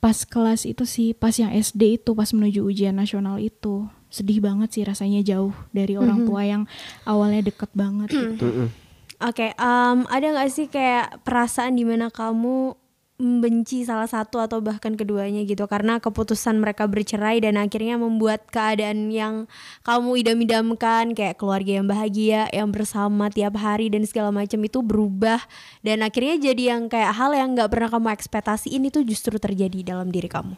[0.00, 3.84] pas kelas itu sih pas yang SD itu pas menuju ujian nasional itu.
[4.08, 6.62] Sedih banget sih rasanya jauh dari orang tua yang
[7.04, 8.48] awalnya deket banget gitu.
[8.48, 8.89] Mm-mm.
[9.20, 12.72] Oke, em, ada nggak sih kayak perasaan di mana kamu
[13.20, 19.12] membenci salah satu atau bahkan keduanya gitu karena keputusan mereka bercerai dan akhirnya membuat keadaan
[19.12, 19.44] yang
[19.84, 25.44] kamu idam-idamkan kayak keluarga yang bahagia yang bersama tiap hari dan segala macam itu berubah
[25.84, 30.08] dan akhirnya jadi yang kayak hal yang nggak pernah kamu ekspektasiin itu justru terjadi dalam
[30.08, 30.56] diri kamu.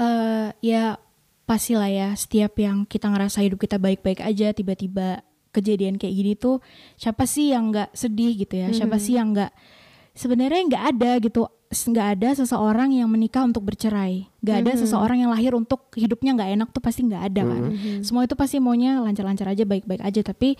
[0.00, 0.96] eh ya
[1.44, 5.20] pastilah ya setiap yang kita ngerasa hidup kita baik-baik aja tiba-tiba
[5.54, 6.58] kejadian kayak gini tuh
[6.98, 8.74] siapa sih yang nggak sedih gitu ya?
[8.74, 9.54] Siapa sih yang nggak
[10.18, 11.46] sebenarnya nggak ada gitu.
[11.74, 14.30] Nggak ada seseorang yang menikah untuk bercerai.
[14.42, 17.62] Nggak ada seseorang yang lahir untuk hidupnya nggak enak tuh pasti nggak ada kan.
[18.02, 20.22] Semua itu pasti maunya lancar-lancar aja baik-baik aja.
[20.22, 20.54] Tapi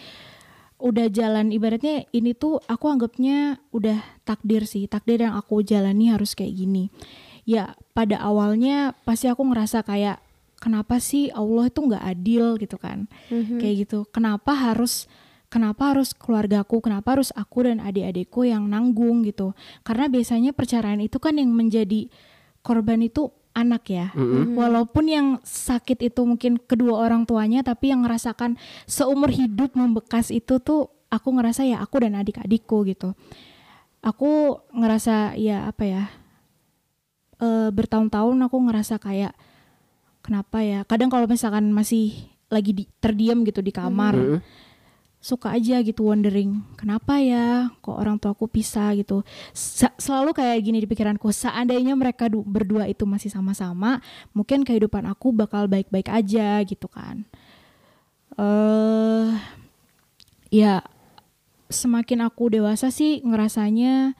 [0.83, 4.91] udah jalan ibaratnya ini tuh aku anggapnya udah takdir sih.
[4.91, 6.91] Takdir yang aku jalani harus kayak gini.
[7.47, 10.19] Ya pada awalnya pasti aku ngerasa kayak
[10.65, 13.05] kenapa sih Allah itu nggak adil gitu kan
[13.61, 15.05] kayak gitu kenapa harus
[15.53, 19.53] kenapa harus keluargaku kenapa harus aku dan adik-adikku yang nanggung gitu
[19.85, 22.09] karena biasanya perceraian itu kan yang menjadi
[22.65, 24.11] korban itu anak ya.
[24.59, 28.59] Walaupun yang sakit itu mungkin kedua orang tuanya tapi yang ngerasakan
[28.91, 33.15] seumur hidup membekas itu tuh aku ngerasa ya aku dan adik-adikku gitu.
[34.03, 36.05] Aku ngerasa ya apa ya?
[37.45, 39.35] eh, bertahun-tahun aku ngerasa kayak
[40.25, 40.89] kenapa ya?
[40.89, 42.17] Kadang kalau misalkan masih
[42.49, 44.41] lagi di, terdiam gitu di kamar Mm-mm.
[45.21, 47.69] suka aja gitu wondering kenapa ya?
[47.85, 48.97] Kok orang tuaku pisah?
[48.97, 49.21] gitu.
[49.53, 51.29] Sa- selalu kayak gini di pikiranku.
[51.29, 54.01] Seandainya mereka du- berdua itu masih sama-sama
[54.33, 57.29] mungkin kehidupan aku bakal baik-baik aja gitu kan.
[58.41, 59.29] Eh
[60.55, 60.81] ya
[61.73, 64.15] semakin aku dewasa sih ngerasanya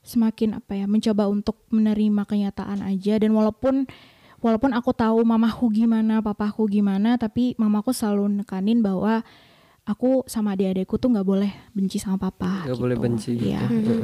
[0.00, 3.20] semakin apa ya mencoba untuk menerima kenyataan aja.
[3.20, 3.86] Dan walaupun
[4.40, 9.20] walaupun aku tahu mamaku gimana papaku gimana tapi mamaku selalu nekanin bahwa
[9.82, 12.82] aku sama adik-adikku tuh nggak boleh benci sama papa Nggak gitu.
[12.82, 13.48] boleh benci gitu.
[13.48, 13.60] Iya.
[13.64, 14.02] Heeh.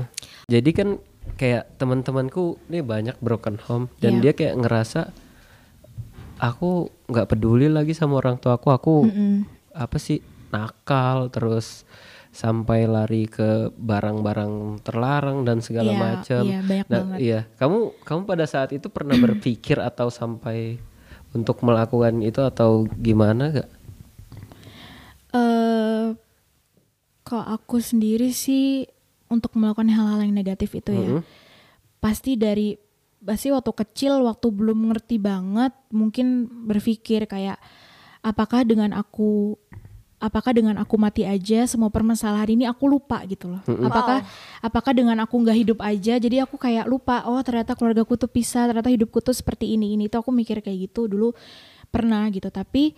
[0.48, 0.88] Jadi kan
[1.36, 4.22] kayak teman-temanku nih banyak broken home dan Iya.
[4.22, 5.00] dia kayak ngerasa
[6.36, 6.70] aku
[7.06, 9.48] nggak peduli lagi sama orang tua aku, aku Mm-mm.
[9.72, 11.88] apa sih nakal terus
[12.36, 16.42] sampai lari ke barang-barang terlarang dan segala Iya, macam.
[16.44, 17.18] iya, banyak Nah, banget.
[17.18, 20.76] Iya, kamu kamu pada saat itu pernah berpikir atau sampai
[21.32, 23.68] untuk melakukan itu atau gimana gak?
[25.32, 26.06] eh
[27.20, 28.86] kalau aku sendiri sih
[29.26, 31.20] untuk melakukan hal-hal yang negatif itu ya Mhm.
[31.98, 32.78] pasti dari
[33.18, 37.58] pasti waktu kecil waktu belum ngerti banget mungkin berpikir kayak
[38.22, 39.58] apakah dengan aku
[40.16, 43.62] apakah dengan aku mati aja semua permasalahan ini aku lupa gitu loh.
[43.66, 44.24] Apakah
[44.64, 48.68] apakah dengan aku nggak hidup aja jadi aku kayak lupa oh ternyata keluargaku tuh pisah
[48.68, 51.36] ternyata hidupku tuh seperti ini ini tuh aku mikir kayak gitu dulu
[51.92, 52.48] pernah gitu.
[52.48, 52.96] Tapi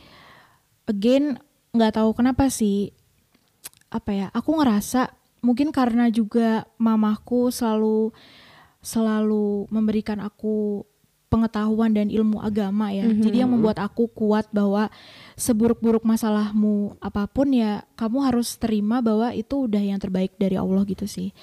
[0.87, 1.37] again
[1.75, 2.95] nggak tahu kenapa sih
[3.89, 5.11] apa ya aku ngerasa
[5.43, 8.13] mungkin karena juga mamaku selalu
[8.79, 10.87] selalu memberikan aku
[11.29, 13.05] pengetahuan dan ilmu agama ya.
[13.05, 14.89] Jadi yang membuat aku kuat bahwa
[15.37, 20.83] seburuk-buruk masalahmu apa pun ya kamu harus terima bahwa itu udah yang terbaik dari Allah
[20.89, 21.37] gitu sih.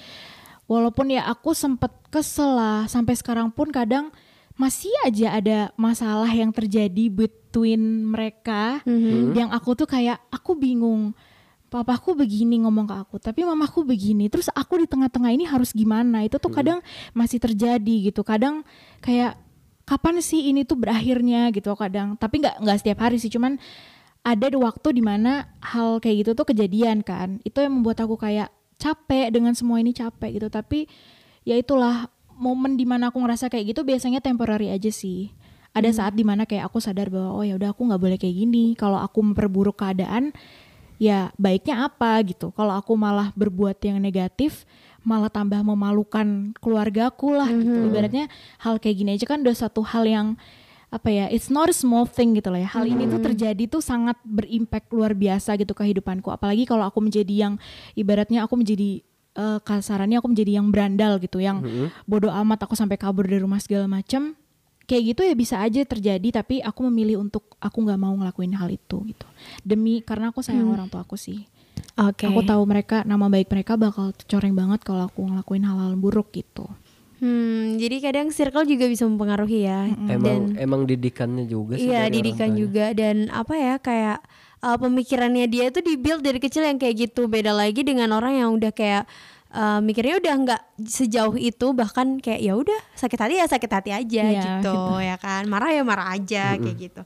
[0.66, 4.10] Walaupun ya aku sempet kesel lah sampai sekarang pun kadang
[4.58, 8.82] masih aja ada masalah yang terjadi between mereka
[9.36, 11.14] yang aku tuh kayak aku bingung
[11.70, 16.26] papaku begini ngomong ke aku tapi mamaku begini terus aku di tengah-tengah ini harus gimana?
[16.26, 16.82] Itu tuh kadang
[17.14, 18.26] masih terjadi gitu.
[18.26, 18.66] Kadang
[19.04, 19.45] kayak
[19.86, 22.18] kapan sih ini tuh berakhirnya gitu kadang.
[22.18, 23.56] Tapi nggak nggak setiap hari sih cuman
[24.26, 27.38] ada di waktu di mana hal kayak gitu tuh kejadian kan.
[27.46, 30.48] Itu yang membuat aku kayak capek dengan semua ini capek gitu.
[30.50, 30.90] Tapi
[31.46, 35.30] ya itulah momen di mana aku ngerasa kayak gitu biasanya temporary aja sih.
[35.70, 38.36] Ada saat di mana kayak aku sadar bahwa oh ya udah aku nggak boleh kayak
[38.42, 38.74] gini.
[38.74, 40.34] Kalau aku memperburuk keadaan
[40.98, 42.18] ya baiknya apa?
[42.26, 42.50] gitu.
[42.50, 44.66] Kalau aku malah berbuat yang negatif
[45.06, 47.78] malah tambah memalukan keluargaku lah gitu.
[47.86, 48.26] Ibaratnya
[48.58, 50.34] hal kayak gini aja kan udah satu hal yang
[50.86, 52.66] apa ya it's not a small thing gitu loh ya.
[52.66, 56.26] Hal ini tuh terjadi tuh sangat berimpact luar biasa gitu kehidupanku.
[56.34, 57.54] Apalagi kalau aku menjadi yang
[57.94, 59.06] ibaratnya aku menjadi
[59.38, 61.62] eh, kasarannya aku menjadi yang berandal gitu yang
[62.02, 64.34] bodoh amat aku sampai kabur dari rumah segala macam
[64.90, 68.70] kayak gitu ya bisa aja terjadi tapi aku memilih untuk aku nggak mau ngelakuin hal
[68.74, 69.26] itu gitu.
[69.62, 71.46] Demi karena aku sayang orang tua aku sih
[71.96, 72.28] Oke.
[72.28, 76.68] aku tahu mereka nama baik mereka bakal coreng banget kalau aku ngelakuin hal-hal buruk gitu
[77.16, 79.88] Hmm, jadi kadang circle juga bisa mempengaruhi ya.
[80.04, 81.88] Emang emang didikannya juga sih.
[81.88, 84.20] Iya, didikan juga dan apa ya kayak
[84.60, 87.24] uh, pemikirannya dia itu dibuild dari kecil yang kayak gitu.
[87.24, 89.08] Beda lagi dengan orang yang udah kayak
[89.48, 93.90] uh, mikirnya udah nggak sejauh itu bahkan kayak ya udah sakit hati ya sakit hati
[93.96, 95.48] aja Iya, gitu ya kan.
[95.48, 97.02] Marah ya marah aja kayak gitu.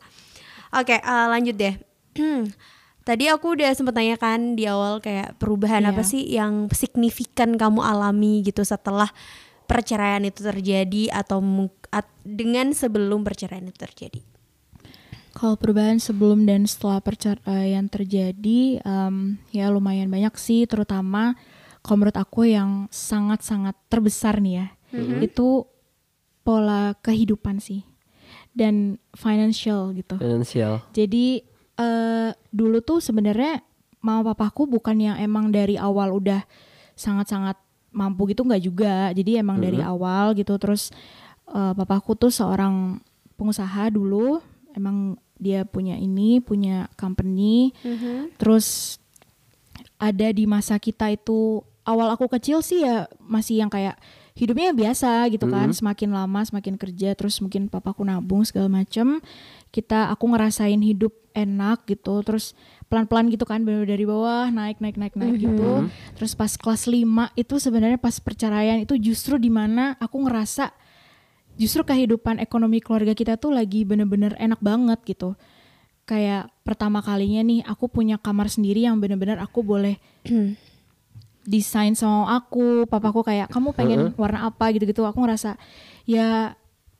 [0.75, 1.75] Oke, uh, lanjut deh.
[3.11, 5.91] Tadi aku udah sempet tanya kan di awal kayak perubahan Iya.
[5.91, 9.11] apa sih yang signifikan kamu alami gitu setelah
[9.67, 11.43] perceraian itu terjadi atau
[11.91, 14.23] at- dengan sebelum perceraian itu terjadi.
[15.35, 21.35] Kalau perubahan sebelum dan setelah perceraian terjadi, em, ya lumayan banyak sih, terutama
[21.83, 24.67] kalau menurut aku yang sangat-sangat terbesar nih ya,
[25.19, 25.67] itu
[26.47, 27.83] pola kehidupan sih
[28.55, 30.15] dan financial gitu.
[30.15, 30.87] Finansial.
[30.95, 31.50] Jadi
[31.81, 33.65] eh, dulu tuh sebenarnya
[34.05, 36.45] mama papaku bukan yang emang dari awal udah
[36.97, 37.57] sangat-sangat
[37.91, 39.11] mampu gitu nggak juga.
[39.17, 40.93] Jadi emang dari awal gitu terus
[41.49, 43.01] eh, papaku tuh seorang
[43.41, 44.45] pengusaha dulu,
[44.77, 47.73] emang dia punya ini, punya company.
[48.37, 49.01] Terus
[50.01, 53.97] ada di masa kita itu awal aku kecil sih ya masih yang kayak
[54.41, 55.69] hidupnya biasa gitu kan.
[55.77, 59.21] Semakin lama semakin kerja terus mungkin papaku nabung segala macem
[59.69, 62.59] kita aku ngerasain hidup enak gitu terus
[62.91, 65.87] pelan-pelan gitu kan bener dari bawah naik naik naik naik gitu.
[66.17, 67.05] Terus pas kelas 5
[67.37, 70.73] itu sebenarnya pas perceraian itu justru di mana aku ngerasa
[71.61, 75.37] justru kehidupan ekonomi keluarga kita tuh lagi bener-bener enak banget gitu.
[76.09, 80.03] Kayak pertama kalinya nih aku punya kamar sendiri yang bener-bener aku boleh
[81.49, 84.71] desain sama aku papaku kayak kamu pengen warna apa?
[84.75, 85.05] gitu-gitu.
[85.05, 85.57] Aku ngerasa
[86.05, 86.55] ya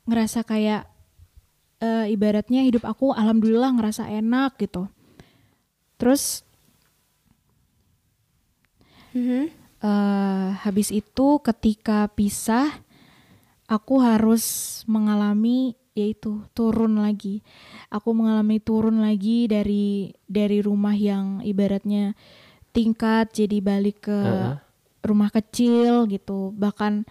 [0.09, 0.89] ngerasa kayak
[1.81, 4.89] eh, ibaratnya hidup aku alhamdulillah ngerasa enak gitu.
[5.97, 6.45] Terus
[9.11, 9.51] Mhm.
[9.81, 12.69] eh, habis itu ketika pisah
[13.67, 14.45] aku harus
[14.87, 17.43] mengalami yaitu turun lagi.
[17.91, 22.15] Aku mengalami turun lagi dari dari rumah yang ibaratnya
[22.71, 24.55] tingkat jadi balik ke Heeh.
[25.03, 26.55] rumah kecil gitu.
[26.55, 27.05] Bahkan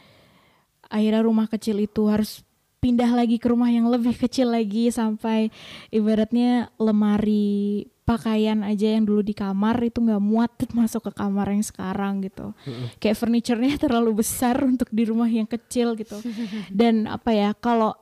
[0.91, 2.43] akhirnya rumah kecil itu harus
[2.81, 5.53] pindah lagi ke rumah yang lebih kecil lagi sampai
[5.93, 11.63] ibaratnya lemari pakaian aja yang dulu di kamar itu nggak muat masuk ke kamar yang
[11.63, 12.57] sekarang gitu.
[12.99, 16.19] Kayak furniturnya terlalu besar untuk di rumah yang kecil gitu.
[16.73, 17.95] Dan apa ya kalau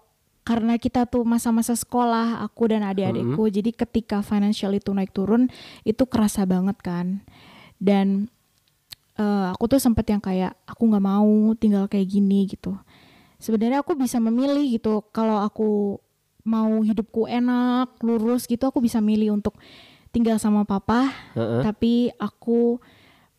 [0.48, 5.52] karena kita tuh masa-masa sekolah aku dan adik-adikku jadi ketika financial itu naik turun
[5.84, 7.20] itu kerasa banget kan.
[7.76, 8.32] Dan
[9.20, 12.80] eh, aku tuh sempet yang kayak aku nggak mau tinggal kayak gini gitu.
[13.36, 16.00] Sebenarnya aku bisa memilih gitu kalau aku
[16.48, 19.52] mau hidupku enak lurus gitu aku bisa milih untuk
[20.16, 21.12] tinggal sama papa.
[21.36, 21.60] Heeh.
[21.60, 22.80] tapi aku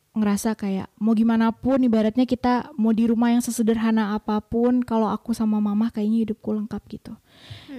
[0.10, 5.06] ngerasa kayak mau gimana pun ibaratnya kita mau di rumah yang sesederhana apa pun kalau
[5.06, 7.13] aku sama mama kayaknya hidupku lengkap gitu.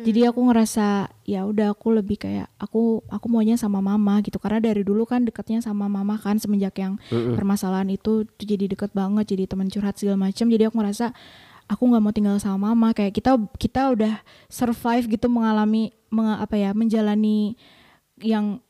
[0.00, 4.40] Jadi aku ngerasa ya udah aku lebih kayak aku aku maunya sama mama gitu.
[4.40, 6.96] Karena dari dulu kan dekatnya sama mama kan semenjak yang
[7.36, 11.12] permasalahan itu tuh jadi deket banget jadi teman curhat segala macam jadi aku ngerasa
[11.68, 12.96] aku nggak mau tinggal sama mama.
[12.96, 14.14] Kayak kita kita udah
[14.48, 17.58] survive gitu mengalami menga- apa ya menjalani
[18.24, 18.64] yang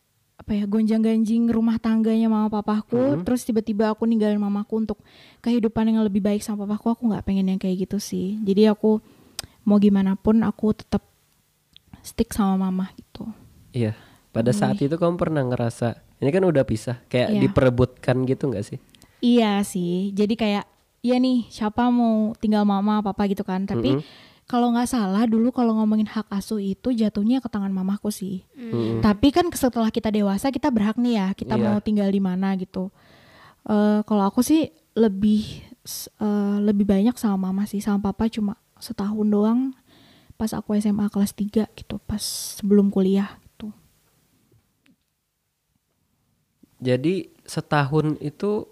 [0.51, 4.99] apa ya gonjang-ganjing rumah tangganya mama papaku terus tiba-tiba aku ninggalin mamaku untuk
[5.47, 8.99] kehidupan yang lebih baik sama papaku aku nggak pengen yang kayak gitu sih jadi aku
[9.63, 11.07] mau gimana pun aku tetap
[12.03, 13.31] stick sama mama gitu
[13.71, 13.95] Iya.
[14.35, 17.41] Pada saat itu kamu pernah ngerasa ini kan udah pisah, kayak Iya.
[17.47, 18.79] diperebutkan gitu nggak sih?
[19.23, 20.65] iya sih jadi kayak
[21.07, 24.03] ya nih siapa mau tinggal mama papa gitu kan tapi
[24.51, 28.43] kalau nggak salah dulu kalau ngomongin hak asuh itu jatuhnya ke tangan mamaku sih
[28.99, 31.63] Tapi kan setelah kita dewasa kita berhak nih ya kita Iya.
[31.65, 32.91] mau tinggal di mana gitu.
[33.63, 35.63] Eh kalau aku sih lebih
[36.19, 39.71] eh, lebih banyak sama mama sih sama papa cuma setahun doang
[40.35, 42.21] pas aku SMA kelas 3 gitu pas
[42.59, 43.71] sebelum kuliah gitu.
[46.81, 48.65] Jadi setahun itu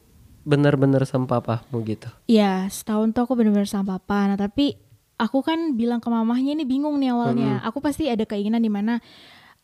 [0.43, 2.09] benar-benar sama papamu gitu.
[2.25, 4.33] Iya setahun tuh aku bener-bener sama papa.
[4.33, 4.81] Nah tapi
[5.18, 7.59] aku kan bilang ke mamahnya ini bingung nih awalnya.
[7.66, 9.02] Aku pasti ada keinginan di mana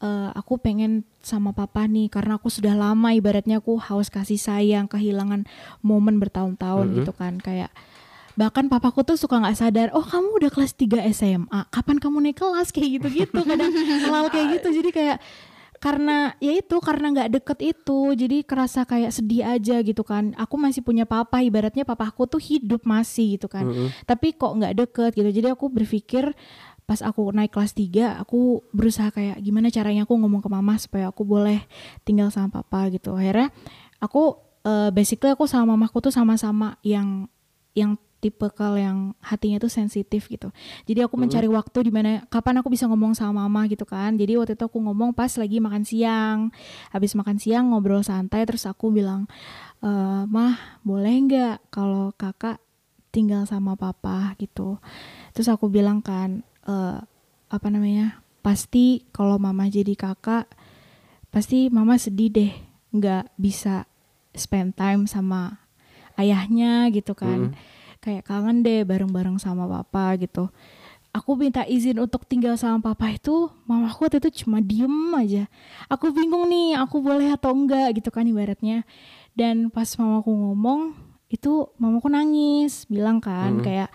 [0.03, 4.91] eh, aku pengen sama papa nih karena aku sudah lama ibaratnya aku haus kasih sayang,
[4.91, 5.47] kehilangan
[5.81, 7.39] momen bertahun-tahun gitu kan.
[7.39, 7.71] Kayak
[8.35, 12.43] bahkan papaku tuh suka nggak sadar oh kamu udah kelas 3 SMA kapan kamu naik
[12.43, 12.75] kelas?
[12.75, 13.71] Kayak gitu-gitu kadang
[14.11, 14.69] hal kayak gitu.
[14.83, 15.19] Jadi kayak
[15.83, 20.33] karena ya itu karena nggak deket itu jadi kerasa kayak sedih aja gitu kan.
[20.39, 23.69] Aku masih punya papa ibaratnya papaku tuh hidup masih gitu kan.
[24.09, 25.31] Tapi kok nggak deket gitu.
[25.31, 26.33] Jadi aku berpikir
[26.85, 31.09] pas aku naik kelas 3 aku berusaha kayak gimana caranya aku ngomong ke mama supaya
[31.09, 31.65] aku boleh
[32.05, 33.17] tinggal sama papa gitu.
[33.17, 33.49] Akhirnya
[34.01, 37.29] aku eh, basically aku sama mamaku tuh sama-sama yang
[37.73, 40.49] yang tipe kal yang hatinya tuh sensitif gitu.
[40.89, 44.17] Jadi aku mencari waktu di mana kapan aku bisa ngomong sama mama gitu kan.
[44.17, 46.49] Jadi waktu itu aku ngomong pas lagi makan siang.
[46.89, 49.29] Habis makan siang ngobrol santai terus aku bilang,
[49.85, 49.91] e,
[50.25, 52.57] "Mah, boleh nggak kalau kakak
[53.13, 54.81] tinggal sama papa gitu."
[55.37, 56.99] Terus aku bilang kan, "Eh,
[57.53, 58.25] apa namanya?
[58.41, 60.49] Pasti kalau mama jadi kakak
[61.29, 62.53] pasti mama sedih deh
[62.95, 63.91] nggak bisa
[64.39, 65.67] spend time sama
[66.15, 67.51] ayahnya gitu kan
[68.05, 70.53] kayak kangen deh bareng-bareng sama papa gitu.
[71.15, 75.49] Aku minta izin untuk tinggal sama papa itu mamaku waktu itu cuma diem aja.
[75.89, 78.85] Aku bingung nih aku boleh atau enggak gitu kan ibaratnya.
[79.33, 80.93] Dan pas mamaku ngomong
[81.33, 83.91] itu mamaku nangis bilang kan kayak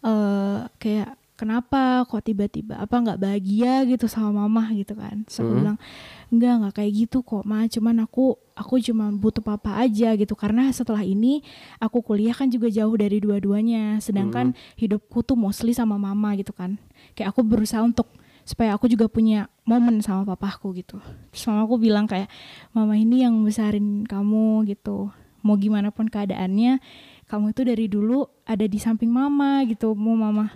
[0.00, 5.24] eh kayak kenapa kok tiba-tiba apa nggak bahagia gitu sama mama gitu kan.
[5.24, 5.80] Terus aku bilang
[6.28, 7.64] enggak nggak kayak gitu kok ma.
[7.64, 10.36] Cuman aku aku cuma butuh papa aja gitu.
[10.36, 11.40] Karena setelah ini
[11.80, 13.96] aku kuliah kan juga jauh dari dua-duanya.
[14.04, 16.76] Sedangkan hidupku tuh mostly sama mama gitu kan.
[17.16, 18.12] Kayak aku berusaha untuk
[18.44, 21.00] supaya aku juga punya momen sama papaku gitu.
[21.32, 22.28] Terus mama aku bilang kayak
[22.76, 25.08] mama ini yang besarin kamu gitu.
[25.40, 26.84] Mau gimana pun keadaannya
[27.30, 30.50] kamu itu dari dulu ada di samping mama gitu mau mama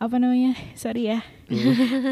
[0.00, 0.56] apa namanya?
[0.72, 1.20] Sorry ya.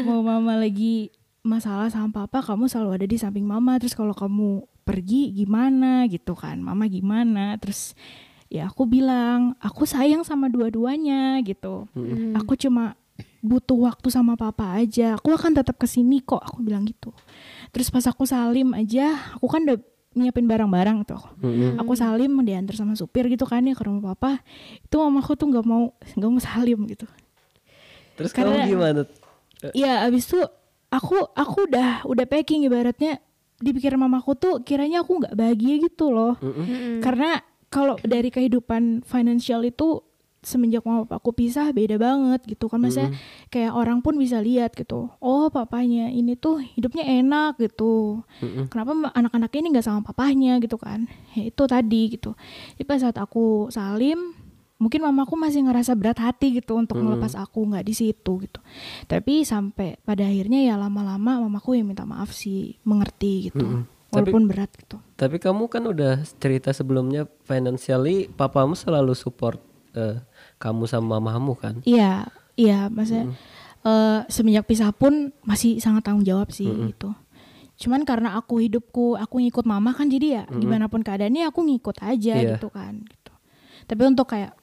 [0.05, 1.09] Mau mama lagi
[1.41, 3.81] masalah sama papa kamu selalu ada di samping mama.
[3.81, 6.61] Terus kalau kamu pergi gimana gitu kan?
[6.61, 7.57] Mama gimana?
[7.57, 7.97] Terus
[8.45, 11.89] ya aku bilang aku sayang sama dua-duanya gitu.
[12.37, 12.93] Aku cuma
[13.41, 15.17] butuh waktu sama papa aja.
[15.17, 17.09] Aku akan tetap ke sini kok aku bilang gitu.
[17.73, 19.81] Terus pas aku salim aja aku kan udah
[20.13, 21.21] nyiapin barang-barang tuh.
[21.41, 21.77] Mm-mm.
[21.81, 24.45] aku salim diantar sama supir gitu kan ya ke rumah papa.
[24.85, 27.09] Itu mamaku tuh nggak mau nggak mau salim gitu
[28.19, 29.01] Terus Karena- kamu gimana?
[29.71, 30.39] Iya abis itu
[30.89, 33.23] aku aku udah udah packing ibaratnya.
[33.59, 36.35] Dipikir mamaku tuh kiranya aku nggak bahagia gitu loh.
[36.39, 36.99] Mm-mm.
[36.99, 39.99] karena kalau dari kehidupan financial itu
[40.39, 42.79] semenjak mama papaku pisah beda banget gitu kan.
[42.79, 43.11] Maksudnya
[43.51, 45.11] kayak orang pun bisa lihat gitu.
[45.19, 48.23] Oh papanya ini tuh hidupnya enak gitu.
[48.39, 48.71] Mm-mm.
[48.71, 51.11] kenapa ma- anak-anak ini nggak sama papahnya gitu kan?
[51.35, 52.39] Ya, itu tadi gitu.
[52.79, 54.38] Jadi pas saat aku salim
[54.79, 58.59] mungkin mamaku masih ngerasa berat hati gitu untuk melepas aku nggak di situ gitu
[59.05, 63.59] tapi sampai pada akhirnya ya lama-lama mamaku yang minta maaf sih mengerti gitu.
[64.09, 69.59] Tapi- walaupun berat gitu Tapi kamu kan udah cerita sebelumnya financially papamu selalu support
[69.91, 70.17] eh,
[70.57, 71.81] kamu sama mamamu kan?
[71.83, 72.25] Iya,
[72.55, 73.35] iya, maksudnya
[73.81, 77.13] eh, semenjak pisah pun masih sangat tanggung jawab sih gitu.
[77.79, 82.01] Cuman karena aku hidupku, aku ngikut mama kan jadi ya gimana pun keadaannya aku ngikut
[82.01, 82.57] aja Iya.
[82.57, 83.01] gitu kan.
[83.01, 83.31] Gitu.
[83.85, 84.58] Tapi untuk kayak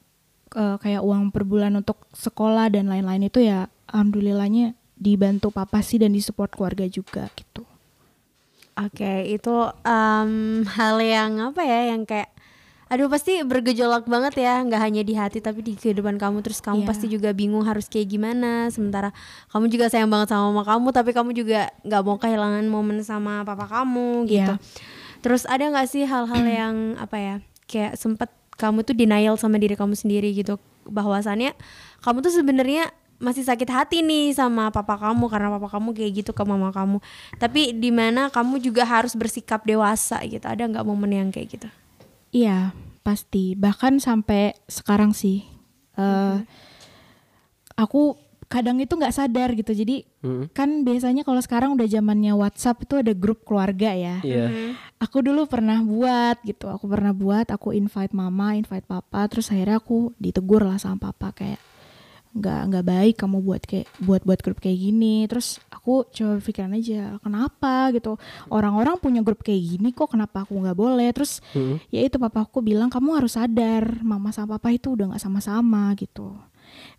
[0.57, 6.01] eh, kayak uang per bulan untuk sekolah dan lain-lain itu ya alhamdulillahnya dibantu papa sih
[6.01, 7.61] dan disupport keluarga juga gitu.
[8.77, 10.31] Oke, itu em,
[10.67, 12.29] hal yang apa ya, yang kayak,
[12.87, 16.45] aduh pasti bergejolak banget ya, nggak hanya di hati tapi di kehidupan kamu.
[16.45, 16.89] Terus kamu Iya.
[16.89, 18.69] pasti juga bingung harus kayak gimana.
[18.69, 19.09] Sementara
[19.49, 23.41] kamu juga sayang banget sama mama kamu, tapi kamu juga nggak mau kehilangan momen sama
[23.41, 24.53] papa kamu gitu.
[24.53, 24.61] Iya.
[25.25, 27.35] Terus ada nggak sih hal-hal yang apa ya,
[27.65, 30.57] kayak sempet kamu tuh denial sama diri kamu sendiri gitu,
[30.89, 31.53] bahwasannya
[32.01, 36.31] kamu tuh sebenarnya masih sakit hati nih sama papa kamu karena papa kamu kayak gitu
[36.37, 37.01] ke mama kamu.
[37.41, 40.45] Tapi di mana kamu juga harus bersikap dewasa gitu.
[40.45, 41.67] Ada nggak momen yang kayak gitu?
[42.29, 43.57] Iya, pasti.
[43.57, 45.45] Bahkan sampai sekarang sih.
[45.97, 46.37] eh
[47.77, 48.17] Aku
[48.49, 49.69] kadang itu nggak sadar gitu.
[49.69, 50.51] Jadi Mm-mm.
[50.51, 54.19] kan biasanya kalau sekarang udah zamannya WhatsApp itu ada grup keluarga ya.
[54.19, 54.75] Iya.
[54.99, 56.67] Aku dulu pernah buat gitu.
[56.67, 57.47] Aku pernah buat.
[57.47, 59.23] Aku invite mama, invite papa.
[59.31, 61.61] Terus akhirnya aku ditegur lah sama papa kayak
[62.37, 66.77] nggak nggak baik kamu buat kayak buat buat grup kayak gini terus aku coba pikiran
[66.77, 68.21] aja kenapa gitu
[68.53, 71.81] orang-orang punya grup kayak gini kok kenapa aku nggak boleh terus Mm-mm.
[71.89, 76.37] ya itu papaku bilang kamu harus sadar mama sama papa itu udah nggak sama-sama gitu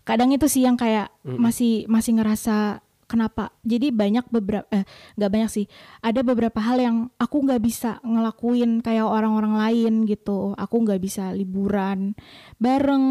[0.03, 4.85] kadang itu sih yang kayak masih masih ngerasa kenapa jadi banyak beberapa eh
[5.17, 5.65] nggak banyak sih
[6.05, 11.33] ada beberapa hal yang aku nggak bisa ngelakuin kayak orang-orang lain gitu aku nggak bisa
[11.33, 12.13] liburan
[12.61, 13.05] bareng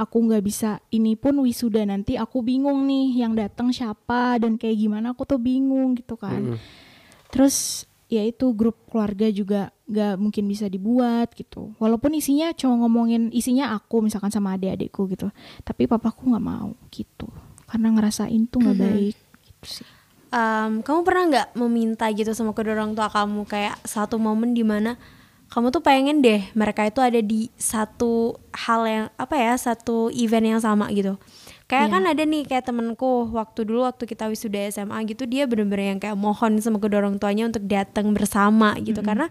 [0.00, 4.80] aku nggak bisa ini pun wisuda nanti aku bingung nih yang datang siapa dan kayak
[4.80, 6.90] gimana aku tuh bingung gitu kan Mm-mm.
[7.32, 11.72] Terus ya itu grup keluarga juga gak mungkin bisa dibuat gitu.
[11.80, 15.32] Walaupun isinya cuma ngomongin isinya aku misalkan sama adik-adikku gitu.
[15.64, 17.32] Tapi papaku nggak mau gitu.
[17.64, 19.16] Karena ngerasain tuh nggak baik
[19.64, 19.86] sih.
[20.32, 24.64] Em, kamu pernah nggak meminta gitu sama kedua orang tua kamu kayak satu momen di
[24.64, 24.96] mana
[25.52, 30.56] kamu tuh pengen deh mereka itu ada di satu hal yang apa ya satu event
[30.56, 31.20] yang sama gitu
[31.68, 31.92] kayak Iya.
[31.92, 36.00] kan ada nih kayak temenku waktu dulu waktu kita wisuda SMA gitu dia bener-bener yang
[36.00, 39.28] kayak mohon sama kedua orang tuanya untuk datang bersama gitu karena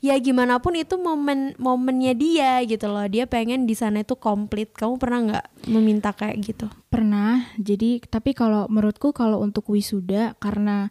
[0.00, 4.72] ya gimana pun itu momen momennya dia gitu loh dia pengen di sana itu komplit
[4.72, 7.46] kamu pernah nggak meminta kayak gitu Pernah.
[7.54, 10.90] Jadi tapi kalau menurutku kalau untuk wisuda karena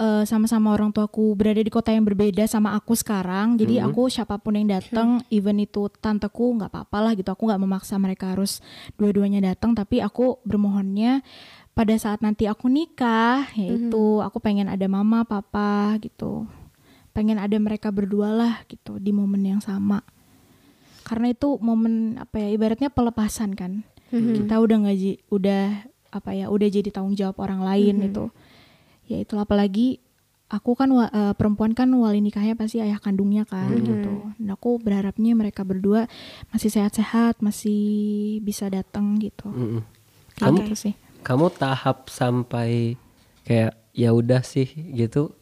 [0.00, 3.60] eh, sama-sama orang tuaku berada di kota yang berbeda sama aku sekarang.
[3.60, 7.28] Jadi aku siapa pun yang datang, even itu tanteku nggak apa-apa lah gitu.
[7.36, 8.64] Aku nggak memaksa mereka harus
[8.96, 9.76] dua-duanya datang.
[9.76, 11.20] Tapi aku bermohonnya
[11.76, 16.48] pada saat nanti aku nikah, yaitu aku pengen ada mama, papa gitu.
[17.10, 20.00] Pengen ada mereka berdua lah gitu di momen yang sama.
[21.02, 23.82] Karena itu momen apa ya ibaratnya pelepasan kan.
[24.10, 28.24] Kita udah nggak ji- udah apa ya udah jadi tanggung jawab orang lain itu
[29.06, 30.02] ya itu apalagi
[30.50, 34.34] aku kan eh, perempuan kan wali nikahnya pasti ayah kandungnya kan gitu.
[34.38, 36.10] Dan aku berharapnya mereka berdua
[36.50, 37.78] masih sehat-sehat masih
[38.42, 39.50] bisa datang gitu.
[40.34, 40.94] Kayak Kamu gitu sih.
[41.20, 42.96] kamu tahap sampai
[43.44, 45.34] kayak ya udah sih gitu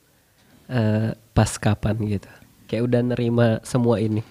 [0.69, 2.26] eh, pas kapan gitu.
[2.66, 4.26] Kayak udah nerima semua ini.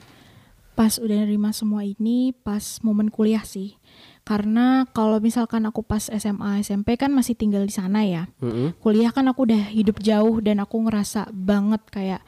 [0.77, 3.73] pas udah nerima semua ini pas momen kuliah sih
[4.21, 8.77] karena kalau misalkan aku pas SMA SMP kan masih tinggal di sana ya Mm-mm.
[8.77, 12.21] kuliah kan aku udah hidup jauh dan aku ngerasa banget kayak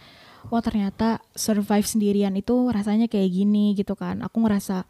[0.50, 4.90] wah ternyata survive sendirian itu rasanya kayak gini gitu kan aku ngerasa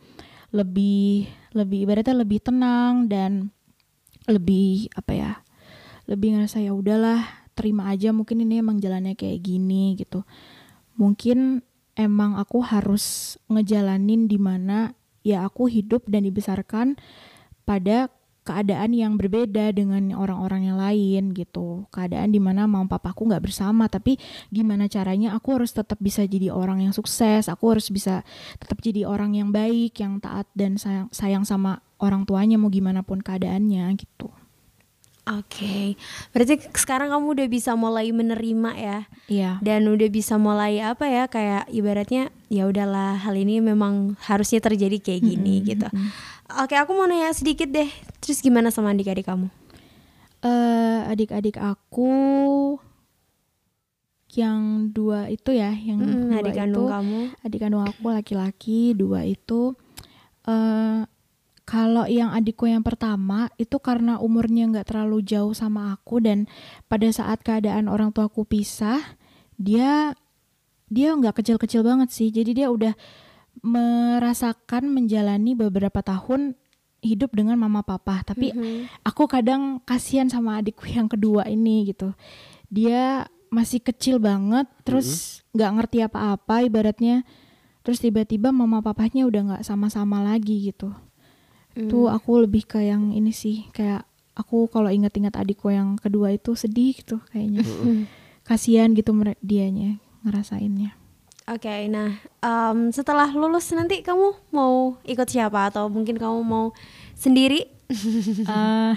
[0.56, 3.52] lebih lebih ibaratnya lebih tenang dan
[4.24, 5.32] lebih apa ya
[6.08, 10.24] lebih ngerasa ya udahlah terima aja mungkin ini emang jalannya kayak gini gitu.
[10.96, 11.60] Mungkin
[12.00, 14.96] emang aku harus ngejalanin di mana
[15.28, 16.96] ya aku hidup dan dibesarkan
[17.68, 18.08] pada
[18.48, 21.86] keadaan yang berbeda dengan orang-orang yang lain gitu.
[21.92, 24.16] Keadaan di mana mama papaku nggak bersama tapi
[24.50, 28.24] gimana caranya aku harus tetap bisa jadi orang yang sukses aku harus bisa
[28.58, 33.06] tetap jadi orang yang baik yang taat dan sayang sayang sama orang tuanya mau gimana
[33.06, 34.39] pun keadaannya gitu
[35.30, 35.94] Oke,
[36.34, 39.00] berarti sekarang kamu udah bisa mulai menerima ya,
[39.30, 44.58] iya dan udah bisa mulai apa ya kayak ibaratnya ya udahlah hal ini memang harusnya
[44.58, 45.86] terjadi kayak gini gitu.
[46.58, 47.86] Oke, aku mau nanya sedikit deh,
[48.18, 49.54] terus gimana sama adik-adik kamu?
[50.40, 52.10] eh adik-adik aku
[54.30, 57.20] yang dua itu ya yang Mm, dua adik itu kandung kamu?
[57.42, 59.74] adik kandung aku laki-laki dua itu
[60.46, 61.02] eh
[61.70, 66.50] kalau yang adikku yang pertama itu karena umurnya nggak terlalu jauh sama aku dan
[66.90, 68.98] pada saat keadaan orang tuaku pisah
[69.54, 70.18] dia
[70.90, 72.34] dia nggak kecil-kecil banget sih.
[72.34, 72.98] Jadi dia udah
[73.62, 76.58] merasakan menjalani beberapa tahun
[77.06, 78.26] hidup dengan mama papa.
[78.26, 79.06] Tapi Mhm.
[79.06, 82.18] aku kadang kasihan sama adikku yang kedua ini gitu.
[82.74, 87.22] Dia masih kecil banget terus nggak ngerti apa-apa ibaratnya.
[87.86, 90.98] Terus tiba-tiba mama papanya udah nggak sama-sama lagi gitu
[91.88, 94.04] tuh aku lebih ke yang ini sih kayak
[94.36, 97.64] aku kalau ingat-ingat adikku yang kedua itu sedih gitu kayaknya
[98.44, 100.98] kasihan gitu dianya ngerasainnya
[101.50, 102.14] Oke, nah
[102.46, 106.78] em, setelah lulus nanti kamu mau ikut siapa atau mungkin kamu mau
[107.18, 107.66] sendiri?
[108.46, 108.94] Ah,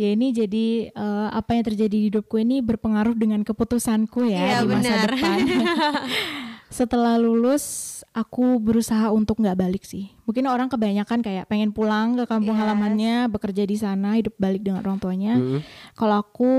[0.00, 4.56] ya ini jadi eh, apa yang terjadi di hidupku ini berpengaruh dengan keputusanku Iya, ya
[4.64, 5.08] di masa benar.
[5.12, 5.38] depan.
[6.72, 7.64] Setelah lulus
[8.10, 10.08] aku berusaha untuk nggak balik sih.
[10.24, 12.60] Mungkin orang kebanyakan kayak pengen pulang ke kampung Yes.
[12.64, 15.36] halamannya, bekerja di sana, hidup balik dengan orang tuanya.
[15.36, 15.60] Mm-mm.
[15.92, 16.50] Kalau aku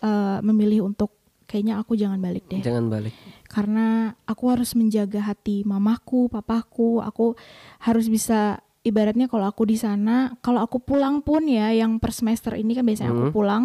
[0.00, 1.12] eh, memilih untuk
[1.44, 2.60] kayaknya aku jangan balik deh.
[2.60, 3.12] Jangan balik.
[3.44, 7.00] Karena aku harus menjaga hati mamaku, papaku.
[7.00, 7.32] Aku
[7.80, 12.52] harus bisa ibaratnya kalau aku di sana, kalau aku pulang pun ya yang per semester
[12.52, 13.34] ini kan biasanya aku Mhm.
[13.34, 13.64] pulang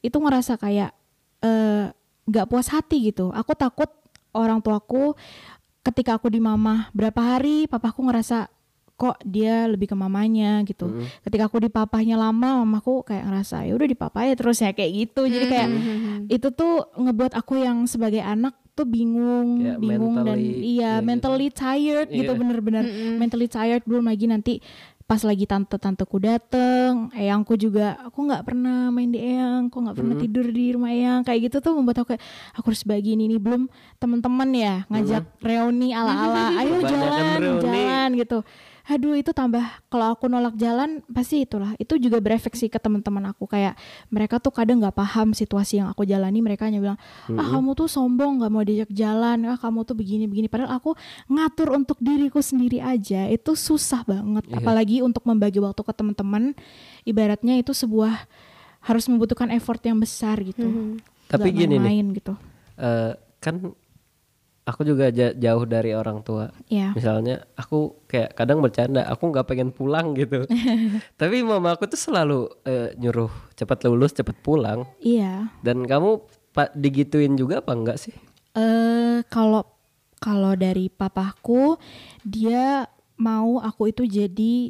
[0.00, 0.92] itu ngerasa kayak
[1.40, 1.90] eh,
[2.22, 3.32] nggak puas hati gitu.
[3.32, 3.90] Aku takut
[4.32, 5.14] orang tuaku
[5.82, 8.46] ketika aku di mama berapa hari papaku ngerasa
[8.92, 10.86] kok dia lebih ke mamanya gitu.
[10.86, 11.26] Mm-mm.
[11.26, 14.70] Ketika aku di papahnya lama, mamaku kayak ngerasa ya udah di papa ya terus ya
[14.70, 15.26] kayak gitu.
[15.26, 15.68] Jadi kayak
[16.30, 20.92] itu tuh ngebuat aku yang sebagai anak tuh bingung, Kayak bingung dan mentally- iya ya
[20.94, 21.04] gitu.
[21.04, 22.38] mentally tired gitu Iya.
[22.38, 22.84] bener-bener
[23.18, 24.54] mentally tired belum lagi nanti
[25.04, 30.16] pas lagi tante-tanteku dateng, eyangku juga aku nggak pernah main di eyang, aku nggak pernah
[30.16, 32.22] tidur di rumah eyang kayak gitu tuh membuat aku kayak
[32.56, 33.66] aku harus bagi ini, belum
[33.98, 37.62] teman-teman ya ngajak reuni ala-ala, ayo jalan, reuni.
[37.62, 38.38] jalan gitu.
[38.90, 41.78] Aduh itu tambah kalau aku nolak jalan pasti itulah.
[41.78, 43.78] Itu juga berefek sih ke teman-teman aku kayak
[44.10, 46.98] mereka tuh kadang nggak paham situasi yang aku jalani mereka hanya bilang
[47.38, 50.98] ah kamu tuh sombong nggak mau diajak jalan ah kamu tuh begini begini padahal aku
[51.30, 54.44] ngatur untuk diriku sendiri aja itu susah banget.
[54.50, 54.58] Iya.
[54.58, 56.54] apalagi untuk membagi waktu ke teman-teman
[57.06, 58.26] ibaratnya itu sebuah
[58.82, 60.98] harus membutuhkan effort yang besar gitu.
[61.30, 61.80] Tapi Nggak gini nih.
[61.80, 62.34] main-main gitu.
[62.76, 63.54] Eh, kan
[64.62, 66.50] aku juga ja- jauh dari orang tua.
[66.70, 70.46] ya Misalnya aku kayak kadang bercanda, aku nggak pengen pulang gitu.
[71.20, 74.86] Tapi mama aku tuh selalu eh, nyuruh cepat lulus, cepat pulang.
[75.02, 78.14] iya Dan kamu pak digituin juga apa enggak sih?
[78.52, 79.64] eh kalau
[80.20, 81.80] kalau dari papaku
[82.20, 82.84] dia
[83.16, 84.68] mau aku itu jadi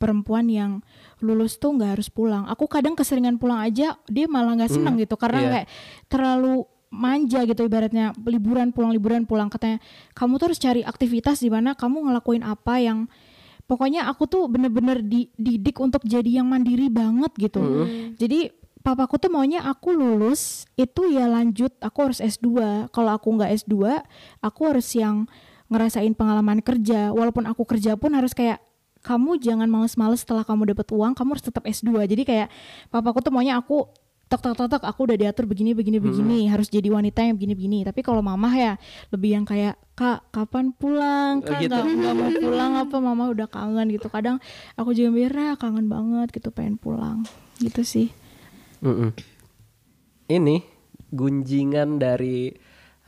[0.00, 0.80] perempuan yang
[1.20, 2.48] lulus tuh nggak harus pulang.
[2.48, 5.50] Aku kadang keseringan pulang aja dia malah nggak senang gitu karena iya.
[5.52, 5.68] kayak
[6.08, 9.78] terlalu manja gitu ibaratnya liburan pulang liburan pulang katanya
[10.18, 13.06] kamu tuh harus cari aktivitas di mana kamu ngelakuin apa yang
[13.70, 17.86] pokoknya aku tuh bener-bener dididik untuk jadi yang mandiri banget gitu.
[18.18, 18.50] Jadi
[18.82, 22.90] papaku tuh maunya aku lulus itu ya lanjut aku harus S2.
[22.90, 24.02] Kalau aku nggak S2,
[24.42, 25.30] aku harus yang
[25.70, 27.14] ngerasain pengalaman kerja.
[27.14, 28.58] Walaupun aku kerja pun harus kayak
[29.00, 32.10] kamu jangan males-males setelah kamu dapat uang, kamu harus tetap S2.
[32.10, 32.48] Jadi kayak
[32.90, 33.86] papaku tuh maunya aku
[34.30, 37.58] tok tok tok tok aku udah diatur begini begini begini harus jadi wanita yang begini
[37.58, 37.78] begini.
[37.82, 38.78] Tapi kalau mama ya
[39.10, 41.42] lebih yang kayak kak kapan pulang?
[41.42, 41.74] Oh, kak gitu.
[41.74, 42.96] nggak nggak mau pulang apa?
[43.02, 44.06] Mama udah kangen gitu.
[44.06, 44.38] Kadang
[44.78, 47.26] aku juga mikirnya kangen banget gitu pengen pulang.
[47.58, 48.14] Gitu sih.
[48.86, 49.10] Mm-mm.
[50.30, 50.62] Ini
[51.10, 52.54] gunjingan dari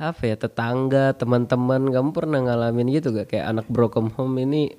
[0.02, 4.74] apa ya tetangga teman-teman kamu pernah ngalamin gitu gak kayak anak broken home ini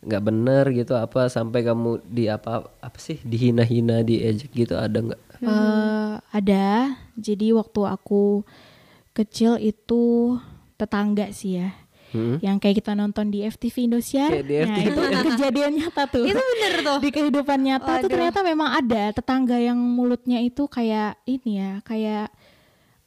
[0.00, 5.20] nggak bener gitu apa sampai kamu di apa apa sih dihina-hina diejek gitu ada nggak
[5.40, 6.68] Eh, ada
[7.14, 8.44] jadi waktu aku
[9.10, 10.36] kecil itu
[10.76, 11.72] tetangga sih ya
[12.10, 12.40] Mm-mm.
[12.40, 16.36] yang kayak kita nonton di FTV Indosiar Kayak di nah itu kejadian nyata tuh Itu
[16.36, 16.98] bener tuh.
[16.98, 18.10] di kehidupan nyata tuh Waduh.
[18.10, 22.28] ternyata memang ada tetangga yang mulutnya itu kayak ini ya kayak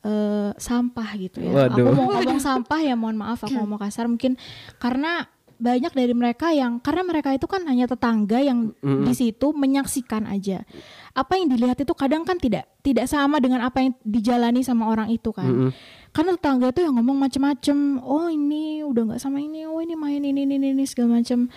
[0.02, 1.86] eh, sampah gitu ya Waduh.
[1.86, 4.40] aku mau ngomong sampah ya mohon maaf aku ngomong kasar mungkin
[4.78, 5.30] karena
[5.60, 10.66] banyak dari mereka yang karena mereka itu kan hanya tetangga yang di situ menyaksikan aja.
[11.14, 15.14] Apa yang dilihat itu kadang kan tidak tidak sama dengan apa yang dijalani sama orang
[15.14, 15.74] itu kan.
[16.14, 18.02] Karena tetangga itu yang ngomong macem-macem.
[18.06, 19.66] Oh ini udah nggak sama ini.
[19.66, 21.50] Oh ini main ini ini ini segala macem.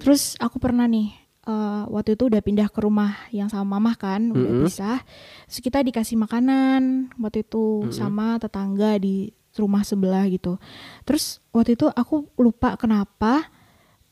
[0.00, 1.12] Terus aku pernah nih
[1.44, 5.00] eh, waktu itu udah pindah ke rumah yang sama mamah kan, udah pisah.
[5.48, 10.56] Terus kita dikasih makanan waktu itu sama tetangga di rumah sebelah gitu.
[11.02, 13.50] Terus waktu itu aku lupa kenapa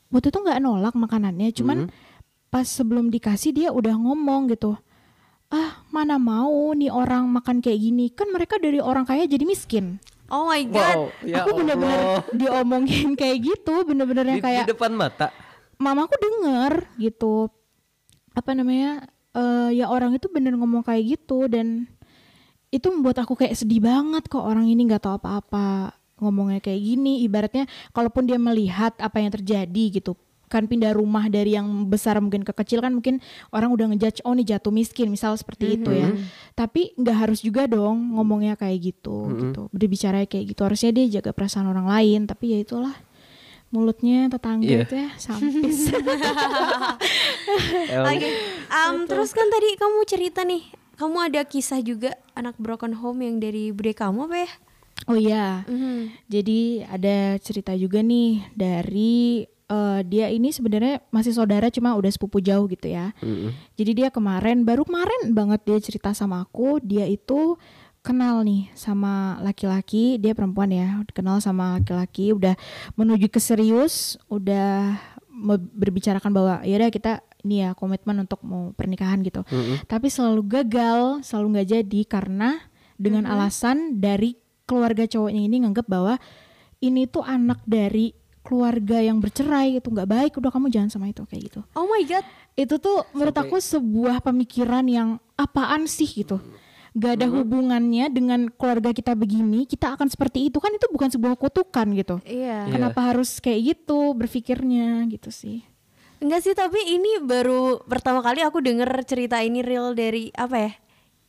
[0.07, 1.87] waktu itu nggak nolak makanannya, cuman
[2.47, 4.75] pas sebelum dikasih dia udah ngomong gitu.
[5.47, 9.99] Ah mana mau nih orang makan kayak gini kan mereka dari orang kaya jadi miskin.
[10.27, 10.95] Oh my god.
[10.95, 12.23] Wow, ya aku bener-bener Allah.
[12.43, 15.31] diomongin kayak gitu, bener-bener yang Di, kayak di depan mata.
[15.79, 17.47] mamaku denger gitu
[18.33, 21.85] apa namanya eh, ya orang itu bener ngomong kayak gitu dan
[22.77, 27.21] itu membuat aku kayak sedih banget kok orang ini nggak tahu apa-apa ngomongnya kayak gini.
[27.21, 30.15] Ibaratnya kalaupun dia melihat apa yang terjadi gitu
[30.47, 33.19] kan pindah rumah dari yang besar mungkin ke kecil kan mungkin
[33.51, 36.07] orang udah ngejudge oh nih jatuh miskin misal seperti itu ya.
[36.53, 39.61] Tapi nggak harus juga dong ngomongnya kayak gitu gitu.
[39.69, 40.61] Berbicara kayak gitu.
[40.63, 42.95] Harusnya dia jaga perasaan orang lain tapi ya itulah.
[43.67, 44.87] Mulutnya tetangga Iya.
[44.87, 45.91] itu ya sampis
[48.07, 48.27] Oke.
[48.67, 50.63] Um, terus kan tadi kamu cerita nih,
[50.97, 54.51] kamu ada kisah juga anak broken home yang dari bude kamu apa ya?
[55.07, 56.25] oh iya Mhm.
[56.25, 62.39] Jadi ada cerita juga nih dari eh, dia ini sebenarnya masih saudara cuma udah sepupu
[62.39, 63.11] jauh gitu ya.
[63.19, 63.51] Mm-mm.
[63.75, 67.59] Jadi dia kemarin baru kemarin banget dia cerita sama aku, dia itu
[67.99, 72.55] kenal nih sama laki-laki, dia perempuan ya, kenal sama laki-laki, udah
[72.95, 74.95] menuju ke serius, udah
[75.75, 79.45] berbicarakan bahwa ya udah kita ini ya komitmen untuk mau pernikahan gitu.
[79.83, 82.49] Tapi selalu gagal, selalu nggak jadi karena
[82.95, 84.33] dengan alasan dari
[84.63, 86.17] keluarga cowoknya ini nganggap bahwa
[86.79, 88.11] ini tuh anak dari
[88.41, 91.99] keluarga yang bercerai itu nggak baik, udah kamu jangan sama itu kayak gitu Oh my
[92.03, 92.23] god.
[92.55, 96.39] itu tuh menurut Sampai- aku sebuah pemikiran yang apaan sih gitu
[96.93, 101.37] gak ada hubungannya dengan keluarga kita begini kita akan seperti itu kan itu bukan sebuah
[101.37, 102.65] kutukan gitu Iya.
[102.65, 102.73] Iya.
[102.73, 105.61] kenapa harus kayak gitu berpikirnya gitu sih
[106.17, 110.71] Enggak sih, tapi ini baru pertama kali aku denger cerita ini real dari apa ya?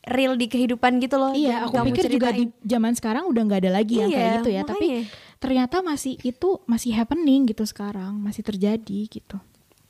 [0.01, 1.33] Real di kehidupan gitu loh.
[1.33, 2.65] iya aku kamu pikir juga di ceritain.
[2.65, 5.03] zaman sekarang udah nggak ada lagi yang kayak Iya, gitu ya tapi makanya.
[5.37, 9.37] ternyata masih itu masih happening gitu sekarang masih terjadi gitu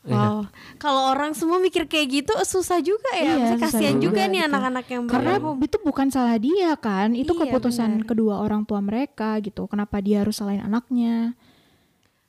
[0.03, 0.49] Wow,
[0.80, 3.20] kalau orang semua mikir kayak gitu susah juga ya.
[3.20, 4.49] Iya, Maksudnya kasihan juga, juga nih gitu.
[4.49, 8.07] anak-anak yang karena itu bukan salah dia kan itu Iya, keputusan benar.
[8.09, 11.36] kedua orang tua mereka gitu kenapa dia harus salahin anaknya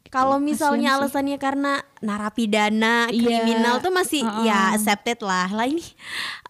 [0.10, 0.97] Kalau Kasian misalnya sih.
[0.97, 3.22] alasannya karena narapidana, Iya.
[3.22, 4.41] kriminal tuh masih Uh-uh.
[4.41, 5.45] ya accepted lah.
[5.47, 5.86] Lah ini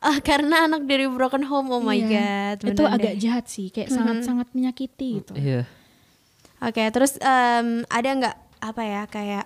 [0.01, 2.07] eh, karena anak dari broken home, oh my Iya.
[2.55, 2.71] god.
[2.71, 3.19] itu agak deh.
[3.19, 5.67] jahat sih kayak sangat-sangat menyakiti gitu Iya.
[6.59, 9.45] Oke, terus em, ada nggak apa ya kayak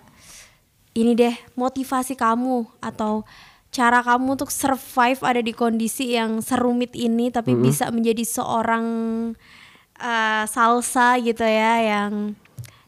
[0.93, 3.25] ini deh motivasi kamu atau
[3.69, 8.85] cara kamu untuk survive ada di kondisi yang serumit ini tapi bisa menjadi seorang
[9.95, 12.37] eh, salsa gitu ya yang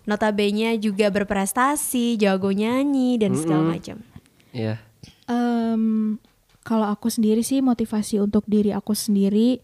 [0.06, 4.02] notabene juga berprestasi, jago nyanyi dan segala macam.
[4.50, 4.80] Iya.
[5.26, 6.16] Em,
[6.62, 9.62] kalau aku sendiri sih motivasi untuk diri aku sendiri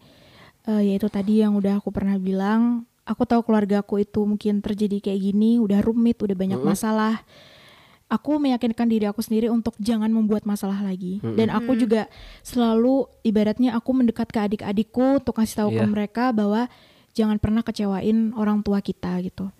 [0.62, 5.02] eh, yaitu tadi yang udah aku pernah bilang aku tahu keluarga aku itu mungkin terjadi
[5.02, 7.26] kayak gini udah rumit udah banyak masalah
[8.06, 12.06] aku meyakinkan diri aku sendiri untuk jangan membuat masalah lagi dan aku juga
[12.42, 15.90] selalu ibaratnya aku mendekat ke adik-adikku untuk kasih tahu ke Iya.
[15.90, 16.70] mereka bahwa
[17.10, 19.50] jangan pernah kecewain orang tua kita gitu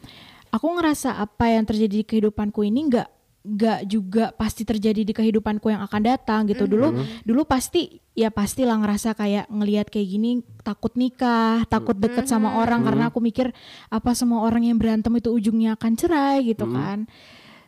[0.52, 3.08] aku ngerasa apa yang terjadi di kehidupanku ini nggak
[3.42, 6.70] nggak juga pasti terjadi di kehidupanku yang akan datang gitu.
[6.70, 6.94] Dulu
[7.26, 10.30] dulu pasti ya pastilah ngerasa kayak ngelihat kayak gini
[10.62, 13.50] takut nikah takut deket sama orang karena aku mikir
[13.90, 17.10] apa semua orang yang berantem itu ujungnya akan cerai gitu kan.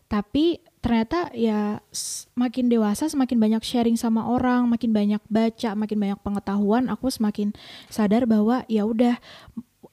[0.06, 1.80] Tapi ternyata ya
[2.38, 7.56] makin dewasa semakin banyak sharing sama orang makin banyak baca makin banyak pengetahuan aku semakin
[7.88, 9.16] sadar bahwa ya udah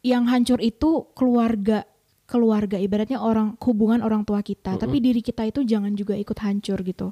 [0.03, 1.87] yang hancur itu keluarga
[2.31, 4.79] keluarga ibaratnya orang hubungan orang tua kita.
[4.79, 7.11] Tapi diri kita itu jangan juga ikut hancur gitu.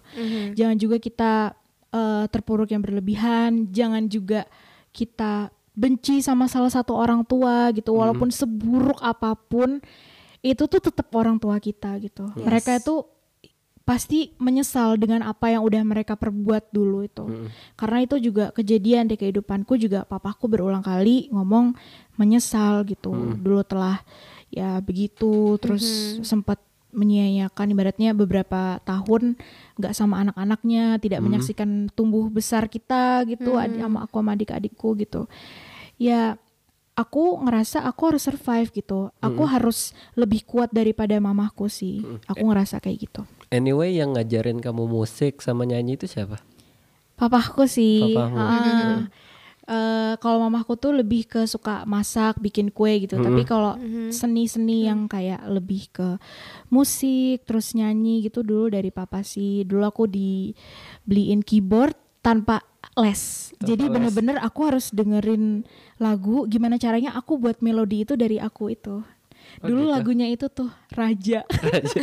[0.56, 1.32] Jangan juga kita
[1.92, 3.68] eh, terpuruk yang berlebihan.
[3.76, 4.48] Jangan juga
[4.96, 7.92] kita benci sama salah satu orang tua gitu.
[8.00, 9.84] Walaupun seburuk apa pun
[10.40, 12.32] itu tuh tetap orang tua kita gitu.
[12.40, 13.04] Mereka itu
[13.84, 17.26] pasti menyesal dengan apa yang udah mereka perbuat dulu itu.
[17.74, 20.06] Karena itu juga kejadian di kehidupanku juga.
[20.06, 21.74] Papaku berulang kali ngomong
[22.16, 23.10] menyesal gitu.
[23.42, 23.98] Dulu telah
[24.54, 25.58] ya begitu.
[25.62, 29.38] Terus sempat menyia-nyiakan ibaratnya beberapa tahun
[29.78, 35.30] nggak sama anak-anaknya tidak menyaksikan tumbuh besar kita gitu adik sama aku sama adik-adikku gitu.
[36.02, 36.42] Ya
[36.98, 39.14] aku ngerasa aku harus survive gitu.
[39.22, 42.02] Aku harus lebih kuat daripada mamaku sih.
[42.26, 43.22] Aku ngerasa kayak gitu.
[43.54, 46.42] Anyway yang ngajarin kamu musik sama nyanyi itu siapa?
[47.20, 48.16] papaku sih.
[48.16, 48.40] Papamu.
[48.40, 49.12] Ah.
[49.70, 53.22] Eh, kalau mamaku tuh lebih ke suka masak bikin kue gitu.
[53.22, 53.78] Tapi kalau
[54.10, 56.18] seni-seni yang kayak lebih ke
[56.74, 59.62] musik terus nyanyi gitu dulu dari papa sih.
[59.70, 61.94] Dulu aku dibeliin keyboard
[62.26, 62.66] tanpa
[62.98, 63.54] les.
[63.62, 63.94] Jadi les.
[63.94, 65.62] bener-bener aku harus dengerin
[66.02, 66.50] lagu.
[66.50, 69.06] Gimana caranya aku buat melodi itu dari aku itu
[69.60, 69.94] Oh, dulu gitu.
[69.94, 71.44] lagunya itu tuh Raja.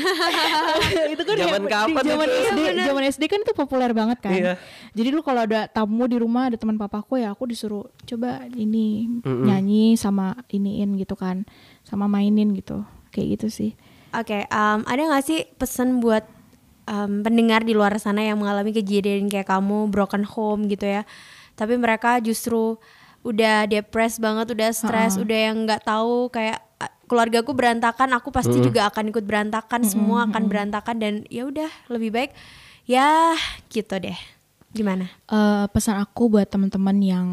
[1.12, 2.40] Itu kan Zaman kapan di zaman itu?
[2.42, 4.32] SD zaman SD kan itu populer banget kan.
[4.32, 4.52] Iya.
[4.92, 9.08] jadi dulu kalau ada tamu di rumah ada teman papaku ya aku disuruh coba ini
[9.24, 11.46] nyanyi sama iniin gitu kan.
[11.82, 12.82] Sama mainin gitu.
[13.10, 13.70] Kayak gitu sih.
[14.12, 16.24] Oke, em, ada nggak sih pesan buat
[16.84, 21.02] em, pendengar di luar sana yang mengalami kejadian kayak kamu broken home gitu ya?
[21.52, 22.76] Tapi mereka justru
[23.22, 26.65] udah depres banget, udah stres, udah yang nggak tahu kayak "Ah,
[27.06, 32.10] keluargaku berantakan, aku pasti juga akan ikut berantakan, semua akan berantakan dan ya udah lebih
[32.12, 32.30] baik
[32.86, 33.34] ya
[33.70, 34.18] gitu deh.
[34.74, 35.08] Gimana?
[35.30, 37.26] Eh, pesan aku buat teman-teman yang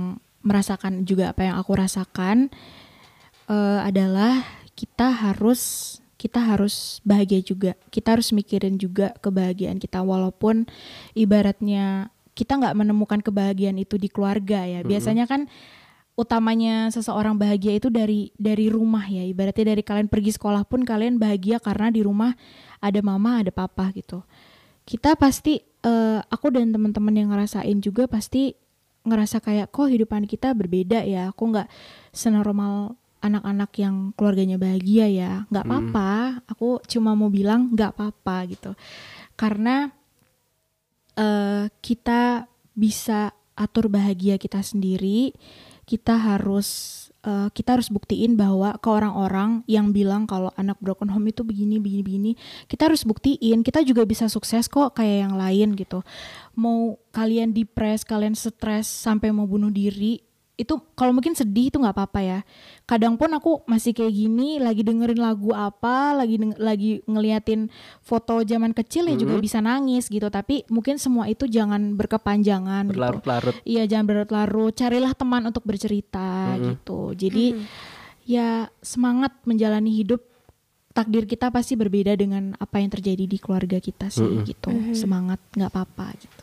[0.45, 2.53] merasakan juga apa yang aku rasakan
[3.49, 7.75] eh, adalah kita harus kita harus bahagia juga.
[7.91, 10.71] Kita harus mikirin juga kebahagiaan kita walaupun
[11.19, 14.87] ibaratnya kita nggak menemukan kebahagiaan itu di keluarga ya.
[14.87, 15.51] Biasanya kan
[16.13, 19.25] utamanya seseorang bahagia itu dari dari rumah ya.
[19.25, 22.37] Ibaratnya dari kalian pergi sekolah pun kalian bahagia karena di rumah
[22.77, 24.21] ada mama ada papa gitu.
[24.85, 28.53] Kita pasti eh, aku dan teman-teman yang ngerasain juga pasti
[29.03, 31.33] ngerasa kayak kok hidupan kita berbeda ya?
[31.33, 31.67] Aku nggak
[32.13, 32.93] senormal
[33.23, 35.31] anak-anak yang keluarganya bahagia ya?
[35.49, 36.11] Nggak apa-apa.
[36.45, 38.71] Aku cuma mau bilang nggak apa-apa gitu.
[39.33, 39.89] Karena
[41.17, 42.45] eh, kita
[42.77, 45.33] bisa atur bahagia kita sendiri
[45.83, 46.67] kita harus
[47.23, 51.79] eh, kita harus buktiin bahwa ke orang-orang yang bilang kalau anak broken home itu begini
[51.79, 52.31] begini begini
[52.67, 53.61] kita harus buktiin.
[53.63, 56.01] Kita juga bisa sukses kok kayak yang lain gitu.
[56.55, 61.91] Mau kalian depres kalian stres sampai mau bunuh diri itu kalau mungkin sedih itu nggak
[61.91, 62.39] apa-apa ya
[62.83, 68.37] kadang pun aku masih kayak gini lagi dengerin lagu apa lagi deng- lagi ngeliatin foto
[68.39, 73.55] zaman kecil ya juga bisa nangis gitu tapi mungkin semua itu jangan berkepanjangan gitu Berlarut-larut.
[73.63, 76.29] Iya jangan berlarut-larut, carilah teman untuk bercerita
[76.69, 77.01] gitu.
[77.15, 77.45] Jadi
[78.23, 78.47] ya
[78.79, 80.21] semangat menjalani hidup.
[80.91, 84.69] Takdir kita pasti berbeda dengan apa yang terjadi di keluarga kita sih gitu.
[84.93, 86.42] Semangat nggak apa-apa gitu.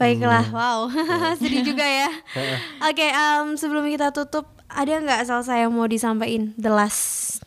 [0.00, 0.88] Baiklah, wow,
[1.38, 2.08] sedih juga ya.
[2.88, 6.56] Oke, em, sebelum kita tutup, ada nggak Salsa yang mau disampaikan?
[6.56, 7.44] The last,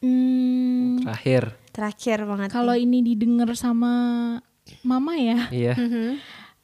[0.00, 1.52] Hmm, Terakhir.
[1.70, 2.48] terakhir banget.
[2.48, 3.92] kalau ini didengar sama
[4.80, 5.74] mama ya, Iya.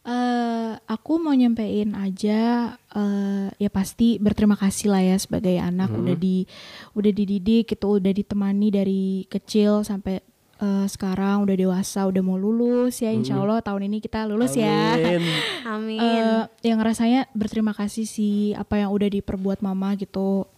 [0.00, 6.14] eh aku mau nyampein aja eh ya pasti berterima kasih lah ya sebagai anak udah
[6.14, 6.46] di
[6.94, 10.22] udah dididik itu udah ditemani dari kecil sampai
[10.56, 14.94] eh, sekarang udah dewasa udah mau lulus ya insya Allah tahun ini kita lulus ya
[14.94, 15.22] Amin.
[15.74, 15.98] Amin.
[15.98, 20.48] Eh, yang rasanya berterima kasih sih apa yang udah diperbuat mama gitu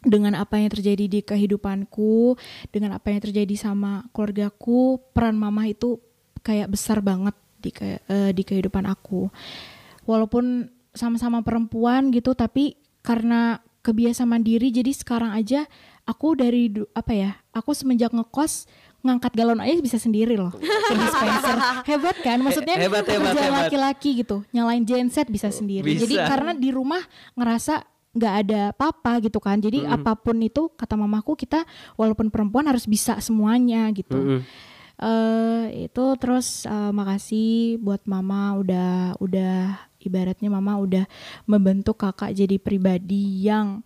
[0.00, 2.34] dengan apa yang terjadi di kehidupanku
[2.68, 5.98] dengan apa yang terjadi sama keluargaku peran mama itu
[6.40, 9.30] kayak besar banget di ke- eh, di kehidupan aku
[10.02, 15.66] walaupun sama-sama perempuan gitu tapi karena kebiasaan mandiri jadi sekarang aja
[16.02, 18.66] aku dari apa ya aku semenjak ngekos
[19.02, 20.54] ngangkat galon aja bisa sendiri loh.
[20.54, 21.58] Ke dispenser
[21.90, 22.38] hebat kan?
[22.38, 23.66] Maksudnya Hebat, hebat, hebat.
[23.66, 24.46] laki-laki gitu.
[24.54, 25.98] Nyalain genset bisa sendiri.
[25.98, 26.30] Jadi Bisa.
[26.30, 27.02] karena di rumah
[27.34, 27.82] ngerasa
[28.12, 29.58] nggak ada papa gitu kan.
[29.58, 31.66] Jadi apa pun itu kata mamaku kita
[31.98, 34.16] walaupun perempuan harus bisa semuanya gitu.
[34.16, 34.40] Mm-mm.
[35.02, 41.10] eh itu terus eh, makasih buat mama udah udah ibaratnya mama udah
[41.48, 43.82] membentuk kakak jadi pribadi yang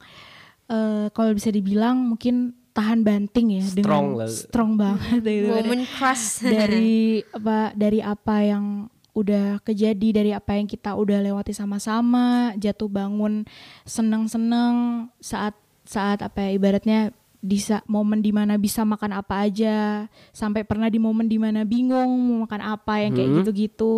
[0.69, 4.29] eh kalau bisa dibilang mungkin tahan banting ya Strong dengan lah.
[4.29, 5.49] strong banget gitu.
[5.49, 6.45] Woman crush.
[6.45, 6.93] dari
[7.27, 8.65] apa dari apa yang
[9.11, 13.49] udah kejadi dari apa yang kita udah lewati sama-sama jatuh bangun
[13.83, 17.01] seneng-seneng saat saat apa ya ibaratnya
[17.41, 22.11] bisa momen di mana bisa makan apa aja sampai pernah di momen di mana bingung
[22.13, 23.37] mau makan apa yang kayak Hmm.
[23.41, 23.95] gitu-gitu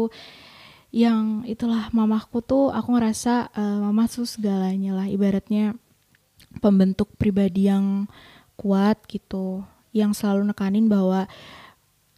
[0.89, 5.75] yang itulah mamaku tuh aku ngerasa eh, mama tuh segalanya lah ibaratnya
[6.61, 8.07] pembentuk pribadi yang
[8.59, 9.63] kuat gitu
[9.95, 11.31] yang selalu nekanin bahwa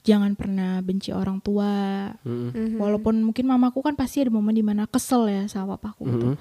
[0.01, 2.80] jangan pernah benci orang tua Mm-mm.
[2.80, 6.41] walaupun mungkin mamaku kan pasti ada momen di mana kesel ya sama papaku gitu Mm-mm.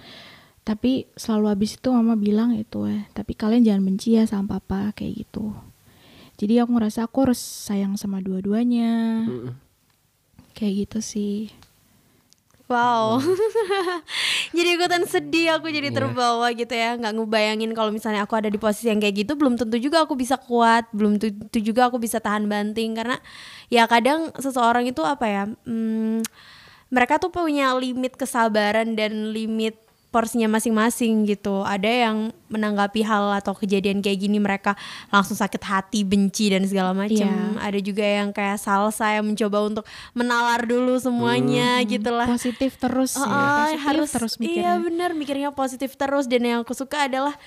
[0.64, 4.95] tapi selalu habis itu mama bilang itu eh tapi kalian jangan benci ya sama papa
[4.95, 5.52] kayak gitu
[6.39, 9.54] jadi aku ngerasa aku harus sayang sama dua-duanya Mm-mm.
[10.56, 11.52] kayak gitu sih
[12.70, 13.18] Wow.
[14.56, 15.98] jadi ikutan sedih aku jadi Iya.
[16.06, 16.94] terbawa gitu ya.
[17.02, 20.14] nggak ngebayangin kalau misalnya aku ada di posisi yang kayak gitu belum tentu juga aku
[20.14, 23.18] bisa kuat, belum tentu juga aku bisa tahan banting karena
[23.74, 25.44] ya kadang seseorang itu apa ya?
[25.66, 26.22] hmm,
[26.94, 29.74] mereka tuh punya limit kesabaran dan limit
[30.10, 31.62] porsinya masing-masing gitu.
[31.62, 34.74] Ada yang menanggapi hal atau kejadian kayak gini mereka
[35.14, 37.30] langsung sakit hati, benci dan segala macam.
[37.30, 37.62] Iya.
[37.62, 39.86] Ada juga yang kayak salsa yang mencoba untuk
[40.18, 42.26] menalar dulu semuanya gitulah.
[42.26, 43.70] Positif terus Oh, ya.
[43.70, 44.74] Positif harus terus iya mikirnya.
[44.82, 47.38] benar mikirnya positif terus dan yang aku suka adalah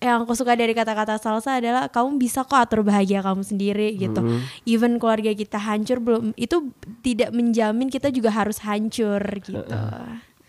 [0.00, 4.24] yang aku suka dari kata-kata salsa adalah kamu bisa kok atur bahagia kamu sendiri gitu.
[4.64, 6.72] Even keluarga kita hancur belum itu
[7.04, 9.60] tidak menjamin kita juga harus hancur gitu.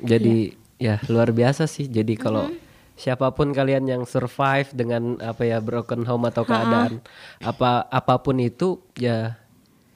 [0.01, 1.85] Jadi ya luar biasa sih.
[1.85, 2.69] Jadi kalau Mm-hmm.
[2.97, 7.01] siapa pun kalian yang survive dengan apa ya broken home atau keadaan
[7.41, 9.37] apa apa pun itu ya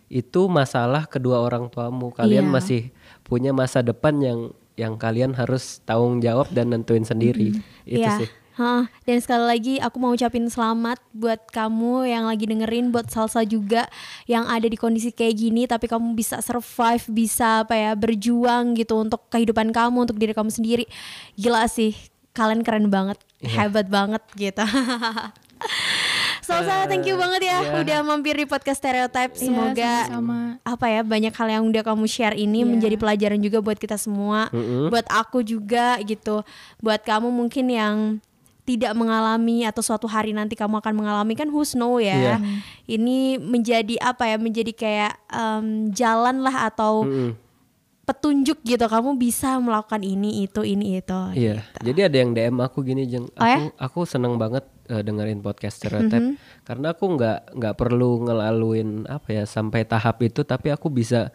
[0.06, 2.14] itu masalah kedua orang tuamu.
[2.14, 2.54] Kalian Iya.
[2.54, 2.82] masih
[3.22, 4.40] punya masa depan yang
[4.76, 7.56] yang kalian harus tanggung jawab dan nentuin sendiri.
[7.84, 8.22] Itu Iya.
[8.22, 8.30] sih.
[8.56, 13.44] Hah, dan sekali lagi aku mau ucapin selamat buat kamu yang lagi dengerin buat salsa
[13.44, 13.84] juga
[14.32, 18.96] yang ada di kondisi kayak gini tapi kamu bisa survive, bisa apa ya, berjuang gitu
[18.96, 20.88] untuk kehidupan kamu, untuk diri kamu sendiri.
[21.36, 22.00] Gila sih,
[22.32, 24.64] kalian keren banget, hebat banget gitu.
[26.46, 27.72] Salsa, thank you banget ya iya.
[27.82, 29.36] udah mampir di podcast Stereotype.
[29.36, 30.40] Iya, Semoga sama-sama.
[30.64, 32.70] apa ya banyak hal yang udah kamu share ini Iya.
[32.72, 34.48] menjadi pelajaran juga buat kita semua,
[34.88, 36.46] buat aku juga gitu,
[36.80, 37.98] buat kamu mungkin yang
[38.66, 42.18] tidak mengalami atau suatu hari nanti kamu akan mengalami kan who's know ya.
[42.18, 42.36] Iya.
[42.90, 44.42] Ini menjadi apa ya?
[44.42, 47.38] Menjadi kayak em, jalan lah atau Mm-mm.
[48.06, 48.86] petunjuk gitu.
[48.86, 51.22] Kamu bisa melakukan ini itu ini itu.
[51.38, 51.62] Iya.
[51.78, 53.30] Jadi ada yang DM aku gini, Jeng.
[53.38, 53.58] Oh ya?
[53.62, 56.66] Aku aku seneng banget eh, dengerin podcast stereotype Mm-hmm.
[56.66, 61.30] karena aku nggak nggak perlu ngelaluin apa ya sampai tahap itu, tapi aku bisa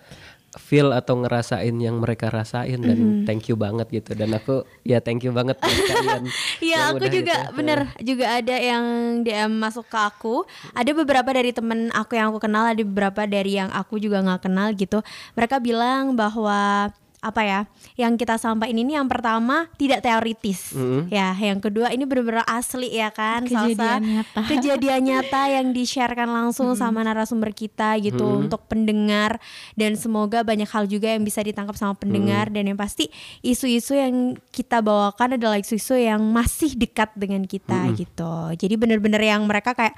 [0.59, 3.23] feel atau ngerasain yang mereka rasain dan Mm-hmm.
[3.27, 4.19] thank you banget gitu.
[4.19, 6.27] Dan aku ya thank you banget kalian.
[6.75, 7.55] Yang aku juga gitu.
[7.55, 8.85] bener juga ada yang
[9.23, 10.43] DM masuk ke aku
[10.75, 14.43] ada beberapa dari temen aku yang aku kenal ada beberapa dari yang aku juga nggak
[14.51, 15.01] kenal gitu
[15.39, 16.91] mereka bilang bahwa
[17.21, 17.61] apa ya
[18.01, 20.73] yang kita sampaikan ini yang pertama tidak teoritis.
[21.13, 23.93] Ya yang kedua ini benar-benar asli ya kan Kejadian Salsa?
[24.01, 24.41] nyata.
[24.49, 29.37] kejadian nyata yang di-sharekan langsung sama narasumber kita gitu untuk pendengar.
[29.77, 32.49] Dan semoga banyak hal juga yang bisa ditangkap sama pendengar.
[32.49, 33.13] Dan yang pasti
[33.45, 38.57] isu-isu yang kita bawakan adalah isu-isu yang masih dekat dengan kita gitu.
[38.57, 39.93] Jadi benar-benar yang mereka kayak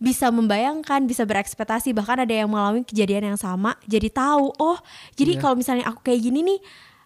[0.00, 4.80] bisa membayangkan, bisa berekspektasi bahkan ada yang mengalami kejadian yang sama jadi tahu oh
[5.12, 6.58] jadi kalau misalnya aku kayak gini nih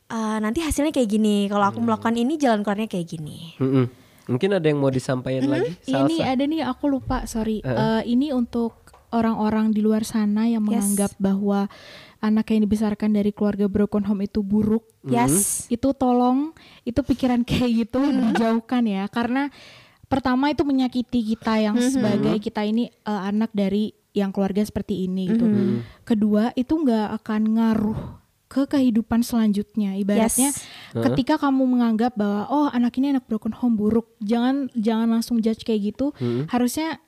[0.09, 3.87] eh, nanti hasilnya kayak gini kalau aku melakukan ini jalan keluarnya kayak gini Mm-mm.
[4.25, 5.77] Mungkin ada yang mau disampaikan lagi?
[5.85, 6.33] Ini Salsa?
[6.33, 7.61] ada nih aku lupa, sorry.
[7.61, 8.73] Eh, ini untuk
[9.13, 10.69] orang-orang di luar sana yang Yes.
[10.73, 11.69] menganggap bahwa
[12.19, 14.89] anak yang dibesarkan dari keluarga broken home itu buruk.
[15.05, 19.53] yes Itu tolong itu pikiran kayak gitu dijauhkan ya karena
[20.15, 25.27] pertama itu menyakiti kita yang sebagai kita ini eh, anak dari yang keluarga seperti ini
[25.29, 25.45] gitu.
[26.03, 28.01] Kedua itu nggak akan ngaruh
[28.47, 29.99] ke kehidupan selanjutnya.
[29.99, 30.63] Ibaratnya Yes.
[30.95, 35.67] ketika kamu menganggap bahwa oh anak ini anak broken home buruk, jangan jangan langsung judge
[35.67, 36.15] kayak gitu.
[36.47, 37.03] Harusnya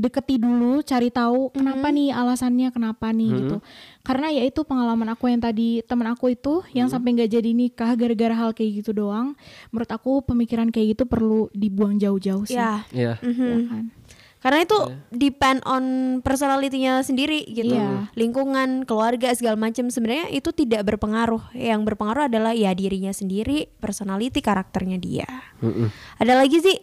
[0.00, 3.56] deketi dulu, cari tahu kenapa nih alasannya kenapa nih gitu.
[4.00, 7.92] Karena ya itu pengalaman aku yang tadi teman aku itu yang sampai nggak jadi nikah
[8.00, 9.36] gara-gara hal kayak gitu doang.
[9.68, 12.56] Menurut aku pemikiran kayak gitu perlu dibuang jauh-jauh sih.
[12.56, 13.20] ya Iya.
[13.20, 13.92] Ya kan?
[14.40, 14.78] Karena itu
[15.12, 15.84] depend on
[16.24, 17.76] personalitinya sendiri gitu.
[17.76, 18.08] Iya.
[18.16, 21.52] Lingkungan, keluarga segala macam sebenarnya itu tidak berpengaruh.
[21.52, 25.28] Yang berpengaruh adalah ya dirinya sendiri, personality, karakternya dia.
[25.60, 25.92] Mm-mm.
[26.16, 26.80] Ada lagi sih?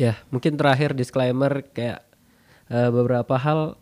[0.00, 2.07] Ya, mungkin terakhir disclaimer kayak
[2.72, 3.76] eh, beberapa hal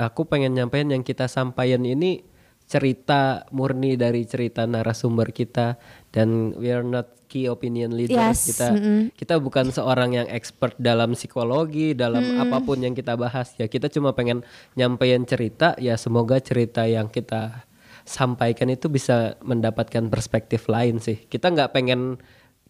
[0.00, 2.24] aku pengen nyampein yang kita sampaikan ini
[2.70, 5.74] cerita murni dari cerita narasumber kita.
[6.14, 8.46] Dan we are not key opinion leaders.
[8.46, 9.00] Yes, kita mm-mm.
[9.14, 13.54] kita bukan seorang yang expert dalam psikologi dalam apa pun yang kita bahas.
[13.58, 14.46] Ya kita cuma pengen
[14.78, 15.74] nyampein cerita.
[15.82, 17.66] Ya semoga cerita yang kita
[18.06, 21.26] sampaikan itu bisa mendapatkan perspektif lain sih.
[21.26, 22.18] Kita nggak pengen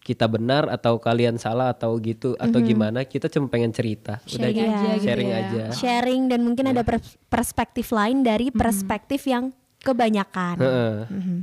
[0.01, 4.57] kita benar atau kalian salah atau gitu atau gimana kita cuma pengen cerita udah Sharing
[4.57, 4.65] gitu.
[4.65, 5.37] aja gitu sharing ya.
[5.37, 10.55] aja Sharing dan mungkin ada pers- perspektif lain dari perspektif yang kebanyakan.
[10.61, 10.95] Heeh.
[11.09, 11.37] Mhm.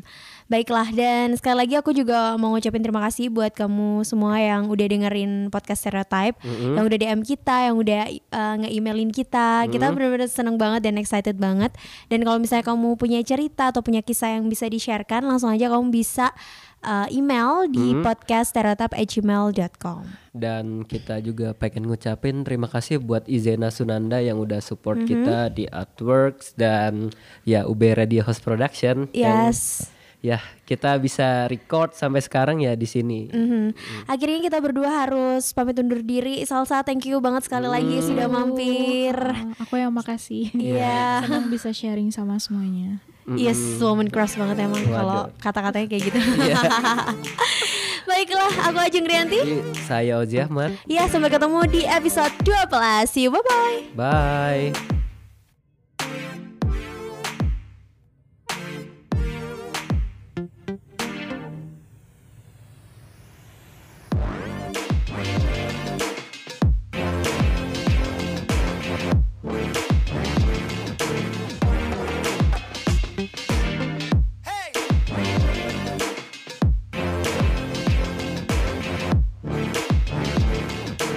[0.49, 4.87] Baiklah dan sekali lagi aku juga mau ngucapin terima kasih buat kamu semua yang udah
[4.89, 9.69] dengerin podcast Stereotype, yang udah DM kita, yang udah uh, nge-emailin kita.
[9.69, 11.77] Kita benar-benar seneng banget dan excited banget.
[12.09, 15.93] Dan kalau misalnya kamu punya cerita atau punya kisah yang bisa di-sharekan, langsung aja kamu
[15.93, 16.33] bisa
[16.81, 20.03] uh, email di podcaststereotype@gmail.com.
[20.33, 25.67] dan kita juga pengen ngucapin terima kasih buat Izena Sunanda yang udah support kita di
[25.67, 27.11] Artworks dan
[27.43, 29.91] ya UB Radio Host Production yang Yes.
[30.19, 33.31] ya kita bisa record sampai sekarang ya di sini.
[33.31, 33.71] Mhm.
[34.07, 36.43] Akhirnya kita berdua harus pamit undur diri.
[36.43, 39.15] Salsa, thank you banget sekali lagi sudah mampir.
[39.15, 40.51] Ah, aku yang makasih.
[40.55, 41.23] Iya.
[41.23, 42.99] Senang bisa sharing sama semuanya.
[43.37, 46.17] Yes, woman crush banget emang kalau kata-katanya kayak gitu.
[46.17, 46.63] Iya.
[48.09, 49.41] Baiklah, aku Ajeng Rianti.
[49.45, 50.73] Iya, saya Ozi Ahmad.
[50.89, 53.05] Ya, sampai ketemu di episode 12.
[53.05, 53.35] See you.
[53.37, 53.45] Bye.
[53.93, 54.73] -bye.
[54.73, 54.97] bye.